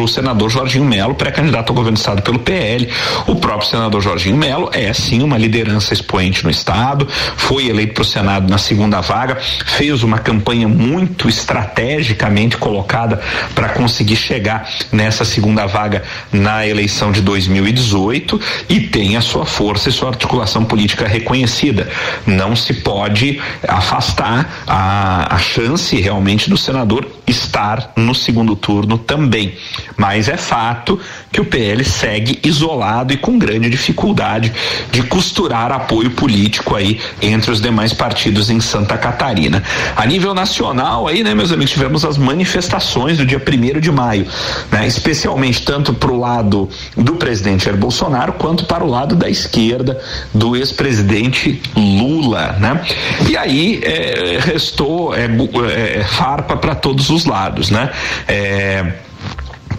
o 0.00 0.06
senador 0.06 0.48
Jorginho 0.48 0.84
Melo, 0.84 1.12
pré-candidato 1.12 1.70
ao 1.70 1.74
governo 1.74 1.96
do 1.96 1.98
estado 1.98 2.22
pelo 2.22 2.38
PL. 2.38 2.88
O 3.26 3.34
próprio 3.34 3.68
senador 3.68 4.00
Jorginho 4.00 4.36
Melo 4.36 4.70
é 4.72 4.92
sim 4.92 5.24
uma 5.24 5.36
liderança 5.36 5.92
expoente 5.92 6.44
no 6.44 6.50
estado, 6.50 7.08
foi 7.36 7.66
eleito 7.66 7.94
para 7.94 8.02
o 8.02 8.04
Senado 8.04 8.48
na 8.48 8.58
segunda 8.58 9.00
vaga, 9.00 9.38
fez 9.40 10.04
uma 10.04 10.20
campanha 10.20 10.68
muito 10.68 11.28
estrategicamente 11.28 12.56
colocada 12.56 13.20
para 13.56 13.70
conseguir 13.70 14.14
chegar 14.14 14.68
nessa 14.92 15.24
segunda 15.24 15.66
vaga 15.66 16.04
na 16.30 16.64
eleição 16.64 17.10
de 17.10 17.22
2018 17.22 18.40
e 18.68 18.78
tem 18.78 19.16
a 19.16 19.20
sua 19.20 19.44
força 19.44 19.88
e 19.88 19.92
sua 19.92 20.10
articulação 20.10 20.64
política 20.64 21.08
reconhecida. 21.08 21.90
Não 22.24 22.54
se 22.54 22.72
pode 22.74 23.40
afastar 23.66 24.62
a, 24.64 25.34
a 25.34 25.38
chance 25.38 26.00
realmente 26.00 26.51
do 26.52 26.58
senador 26.58 27.06
estar 27.26 27.92
no 27.96 28.14
segundo 28.14 28.54
turno 28.54 28.98
também. 28.98 29.54
Mas 29.96 30.28
é 30.28 30.36
fato 30.36 31.00
que 31.30 31.40
o 31.40 31.44
PL 31.44 31.82
segue 31.84 32.38
isolado 32.44 33.12
e 33.12 33.16
com 33.16 33.38
grande 33.38 33.70
dificuldade 33.70 34.52
de 34.90 35.02
costurar 35.02 35.72
apoio 35.72 36.10
político 36.10 36.76
aí 36.76 37.00
entre 37.20 37.50
os 37.50 37.60
demais 37.60 37.92
partidos 37.92 38.50
em 38.50 38.60
Santa 38.60 38.98
Catarina. 38.98 39.62
A 39.96 40.04
nível 40.04 40.34
nacional 40.34 41.08
aí, 41.08 41.22
né, 41.22 41.34
meus 41.34 41.52
amigos, 41.52 41.72
tivemos 41.72 42.04
as 42.04 42.18
manifestações 42.18 43.16
do 43.16 43.24
dia 43.24 43.40
primeiro 43.40 43.80
de 43.80 43.90
maio, 43.90 44.26
né, 44.70 44.86
especialmente 44.86 45.62
tanto 45.62 45.94
para 45.94 46.10
o 46.10 46.18
lado 46.18 46.68
do 46.96 47.14
presidente 47.14 47.64
Jair 47.64 47.76
Bolsonaro 47.76 48.34
quanto 48.34 48.64
para 48.64 48.84
o 48.84 48.86
lado 48.86 49.16
da 49.16 49.28
esquerda 49.28 49.98
do 50.34 50.54
ex-presidente 50.54 51.62
Lula, 51.74 52.56
né? 52.60 52.84
E 53.28 53.36
aí 53.36 53.80
é, 53.82 54.38
restou 54.38 55.14
é, 55.14 55.24
é, 55.24 56.02
farpa 56.32 56.56
para 56.56 56.74
todos 56.74 57.10
os 57.10 57.26
lados, 57.26 57.70
né? 57.70 57.90
É, 58.26 58.92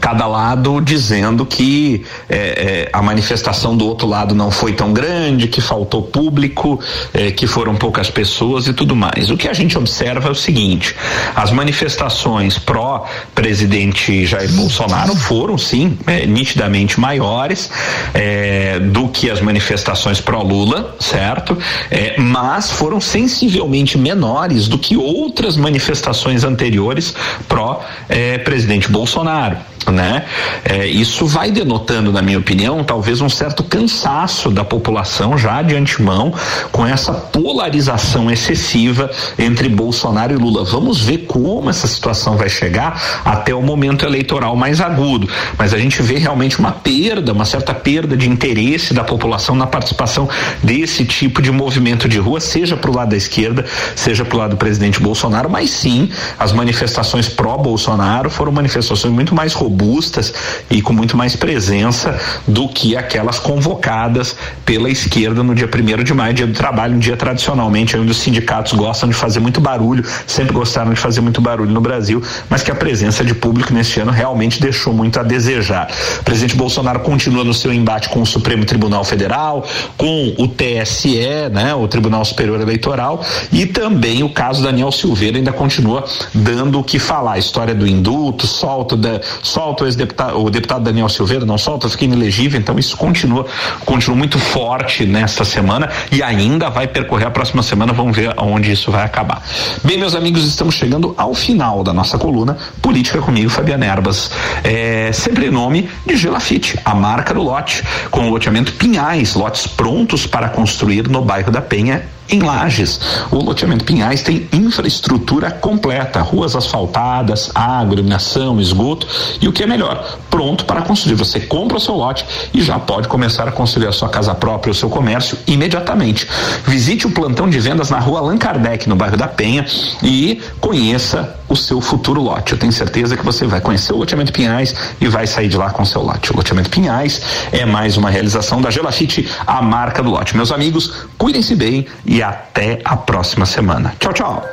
cada 0.04 0.28
lado 0.28 0.82
dizendo 0.82 1.46
que 1.46 2.04
é, 2.28 2.36
é, 2.36 2.90
a 2.92 3.02
manifestação 3.02 3.78
do 3.78 3.88
outro 3.88 4.06
lado 4.06 4.36
não 4.36 4.52
foi 4.52 4.74
tão 4.74 4.92
grande, 4.92 5.48
que 5.48 5.62
faltou 5.62 6.02
público, 6.02 6.78
é, 7.14 7.32
que 7.32 7.48
foram 7.48 7.74
poucas 7.74 8.10
pessoas 8.10 8.68
e 8.68 8.74
tudo 8.74 8.98
mais. 8.98 9.30
O 9.30 9.38
que 9.38 9.48
a 9.48 9.54
gente 9.54 9.78
observa 9.78 10.28
é 10.28 10.32
o 10.32 10.36
seguinte: 10.36 10.94
as 11.34 11.52
manifestações 11.52 12.60
pró-presidente 12.60 14.26
Jair 14.26 14.52
Bolsonaro 14.52 15.16
foram, 15.16 15.58
sim, 15.58 15.98
é, 16.06 16.26
nitidamente 16.26 17.00
maiores 17.00 17.72
é, 18.14 18.82
do 18.82 19.08
que 19.08 19.30
as 19.30 19.40
manifestações 19.40 20.20
pró-Lula, 20.20 20.98
certo? 21.00 21.58
É, 21.90 22.20
mas 22.20 22.70
foram 22.70 23.00
sensivelmente 23.00 23.98
menores 23.98 24.68
do 24.68 24.78
que 24.78 24.98
outras 24.98 25.56
manifestações 25.56 26.44
anteriores 26.44 27.16
pró-presidente 27.48 28.92
Bolsonaro 28.92 29.56
né? 29.92 30.26
É, 30.64 30.86
isso 30.88 31.26
vai 31.26 31.52
denotando, 31.52 32.12
na 32.12 32.22
minha 32.22 32.40
opinião, 32.40 32.84
talvez 32.84 33.22
um 33.22 33.30
certo 33.30 33.64
cansaço 33.64 34.50
da 34.50 34.64
população 34.64 35.38
já 35.38 35.62
de 35.62 35.76
antemão 35.76 36.34
com 36.72 36.86
essa 36.86 37.14
polarização 37.14 38.30
excessiva 38.30 39.10
entre 39.38 39.70
Bolsonaro 39.70 40.34
e 40.34 40.38
Lula. 40.38 40.64
Vamos 40.64 41.02
ver 41.02 41.20
como 41.20 41.70
essa 41.70 41.88
situação 41.88 42.38
vai 42.38 42.50
chegar 42.50 43.22
até 43.26 43.54
o 43.54 43.62
momento 43.62 44.06
eleitoral 44.06 44.56
mais 44.56 44.80
agudo. 44.82 45.28
Mas 45.58 45.74
a 45.74 45.78
gente 45.78 46.02
vê 46.02 46.18
realmente 46.18 46.60
uma 46.60 46.72
perda, 46.72 47.34
uma 47.34 47.46
certa 47.46 47.74
perda 47.74 48.16
de 48.16 48.30
interesse 48.30 48.94
da 48.94 49.04
população 49.04 49.56
na 49.56 49.68
participação 49.68 50.30
desse 50.62 51.06
tipo 51.06 51.42
de 51.42 51.52
movimento 51.52 52.08
de 52.08 52.20
rua, 52.20 52.40
seja 52.40 52.76
para 52.76 52.92
o 52.92 52.96
lado 52.96 53.10
da 53.10 53.18
esquerda, 53.18 53.66
seja 53.96 54.24
para 54.26 54.36
o 54.36 54.40
lado 54.40 54.52
do 54.52 54.58
presidente 54.58 55.00
Bolsonaro, 55.00 55.50
mas 55.50 55.70
sim 55.70 56.10
as 56.38 56.52
manifestações 56.52 57.28
pró-Bolsonaro 57.28 58.30
foram 58.30 58.52
manifestações 58.52 59.14
muito 59.14 59.36
mais 59.36 59.54
robustas 59.54 59.73
robustas 59.74 60.34
e 60.70 60.82
com 60.82 60.94
muito 60.94 61.18
mais 61.18 61.36
presença 61.36 62.18
do 62.48 62.70
que 62.70 62.96
aquelas 62.96 63.40
convocadas 63.40 64.36
pela 64.64 64.90
esquerda 64.90 65.44
no 65.44 65.56
dia 65.56 65.68
primeiro 65.68 66.04
de 66.04 66.14
maio, 66.14 66.34
dia 66.34 66.48
do 66.48 66.54
trabalho, 66.54 66.96
um 66.96 67.00
dia 67.00 67.18
tradicionalmente 67.18 67.98
onde 67.98 68.12
os 68.12 68.18
sindicatos 68.18 68.74
gostam 68.74 69.10
de 69.10 69.16
fazer 69.16 69.40
muito 69.40 69.60
barulho, 69.60 70.06
sempre 70.28 70.54
gostaram 70.54 70.94
de 70.94 71.00
fazer 71.00 71.22
muito 71.22 71.42
barulho 71.42 71.72
no 71.72 71.82
Brasil, 71.82 72.22
mas 72.50 72.62
que 72.62 72.72
a 72.72 72.76
presença 72.76 73.24
de 73.24 73.34
público 73.34 73.74
neste 73.74 74.00
ano 74.00 74.12
realmente 74.12 74.62
deixou 74.62 74.94
muito 74.94 75.20
a 75.20 75.24
desejar. 75.24 75.92
O 76.20 76.24
presidente 76.24 76.56
Bolsonaro 76.56 77.00
continua 77.00 77.44
no 77.44 77.54
seu 77.54 77.74
embate 77.74 78.10
com 78.10 78.22
o 78.22 78.26
Supremo 78.26 78.66
Tribunal 78.66 79.04
Federal, 79.04 79.66
com 79.98 80.36
o 80.38 80.48
TSE, 80.48 81.50
né, 81.52 81.74
o 81.74 81.88
Tribunal 81.88 82.24
Superior 82.24 82.62
Eleitoral, 82.62 83.24
e 83.52 83.66
também 83.66 84.24
o 84.24 84.30
caso 84.30 84.62
Daniel 84.62 84.92
Silveira 84.92 85.38
ainda 85.38 85.52
continua 85.52 86.06
dando 86.34 86.80
o 86.80 86.84
que 86.84 87.00
falar. 87.00 87.34
A 87.34 87.38
história 87.38 87.74
do 87.74 87.88
indulto, 87.88 88.46
solto 88.46 88.96
da, 88.96 89.20
solta 89.42 89.63
o 89.72 89.86
ex-deputado, 89.86 90.40
o 90.40 90.50
deputado 90.50 90.84
Daniel 90.84 91.10
Silveira, 91.10 91.46
não 91.46 91.58
solta, 91.58 91.90
fica 91.90 92.06
inelegível, 92.06 92.60
então 92.60 92.78
isso 92.78 92.98
continua, 92.98 93.46
continua 93.86 94.18
muito 94.18 94.38
forte 94.38 95.06
nesta 95.06 95.46
semana 95.46 95.90
e 96.12 96.22
ainda 96.22 96.70
vai 96.70 96.88
percorrer 96.88 97.28
a 97.28 97.32
próxima 97.32 97.64
semana, 97.64 97.94
vamos 97.94 98.16
ver 98.16 98.34
aonde 98.38 98.72
isso 98.72 98.92
vai 98.92 99.04
acabar. 99.04 99.42
Bem, 99.84 99.98
meus 99.98 100.16
amigos, 100.16 100.46
estamos 100.46 100.76
chegando 100.76 101.14
ao 101.18 101.34
final 101.34 101.84
da 101.84 101.94
nossa 101.94 102.18
coluna 102.18 102.58
Política 102.82 103.20
comigo, 103.22 103.50
Fabiana 103.50 103.86
Erbas. 103.86 104.30
É, 104.64 105.12
sempre 105.12 105.48
em 105.48 105.52
nome 105.52 105.90
de 106.06 106.16
Gelafite, 106.16 106.80
a 106.84 106.94
marca 106.94 107.34
do 107.34 107.42
lote, 107.42 107.84
com 108.12 108.28
o 108.28 108.30
loteamento 108.30 108.74
Pinhais, 108.74 109.36
lotes 109.36 109.68
prontos 109.68 110.28
para 110.28 110.50
construir 110.50 111.08
no 111.08 111.22
bairro 111.22 111.52
da 111.52 111.62
Penha 111.62 112.13
em 112.30 112.40
Lages, 112.40 113.00
o 113.32 113.38
loteamento 113.38 113.84
Pinhais 113.86 114.22
tem 114.22 114.48
infraestrutura 114.52 115.52
completa, 115.52 116.22
ruas 116.22 116.56
asfaltadas, 116.56 117.52
água, 117.54 117.94
iluminação, 117.94 118.60
esgoto 118.60 119.08
e 119.42 119.48
o 119.48 119.52
que 119.52 119.64
é 119.64 119.68
melhor, 119.68 120.18
pronto 120.30 120.66
para 120.66 120.82
construir. 120.82 121.16
Você 121.16 121.40
compra 121.40 121.78
o 121.78 121.80
seu 121.80 121.96
lote 121.96 122.26
e 122.54 122.62
já 122.62 122.80
pode 122.80 123.08
começar 123.08 123.48
a 123.48 123.52
construir 123.52 123.88
a 123.88 123.92
sua 123.92 124.10
casa 124.10 124.34
própria, 124.34 124.72
o 124.72 124.76
seu 124.76 124.90
comércio 124.90 125.38
imediatamente. 125.46 126.28
Visite 126.66 127.06
o 127.06 127.12
plantão 127.12 127.50
de 127.50 127.60
vendas 127.60 127.90
na 127.90 128.00
rua 128.00 128.20
Allan 128.20 128.38
Kardec, 128.38 128.88
no 128.88 128.96
bairro 128.96 129.18
da 129.18 129.28
Penha 129.28 129.66
e 130.02 130.42
conheça 130.60 131.36
o 131.48 131.56
seu 131.56 131.82
futuro 131.82 132.22
lote. 132.22 132.54
Eu 132.54 132.58
tenho 132.58 132.72
certeza 132.72 133.16
que 133.16 133.24
você 133.24 133.46
vai 133.46 133.62
conhecer 133.62 133.94
o 133.94 133.98
loteamento 133.98 134.34
Pinhais 134.34 134.74
e 135.00 135.08
vai 135.08 135.28
sair 135.28 135.48
de 135.48 135.58
lá 135.58 135.70
com 135.70 135.84
o 135.84 135.86
seu 135.86 136.02
lote. 136.02 136.32
O 136.32 136.36
loteamento 136.36 136.70
Pinhais 136.70 137.22
é 137.52 137.66
mais 137.66 137.98
uma 137.98 138.10
realização 138.10 138.62
da 138.62 138.72
Gelafite, 138.72 139.30
a 139.46 139.62
marca 139.62 140.02
do 140.02 140.10
lote. 140.10 140.36
Meus 140.36 140.52
amigos, 140.52 141.06
cuidem-se 141.18 141.56
bem 141.56 141.86
e 142.14 142.22
até 142.22 142.80
a 142.86 142.96
próxima 142.96 143.44
semana. 143.44 143.96
Tchau, 144.00 144.14
tchau. 144.14 144.46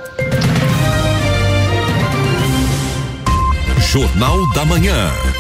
Jornal 3.79 4.51
da 4.55 4.65
Manhã. 4.65 5.40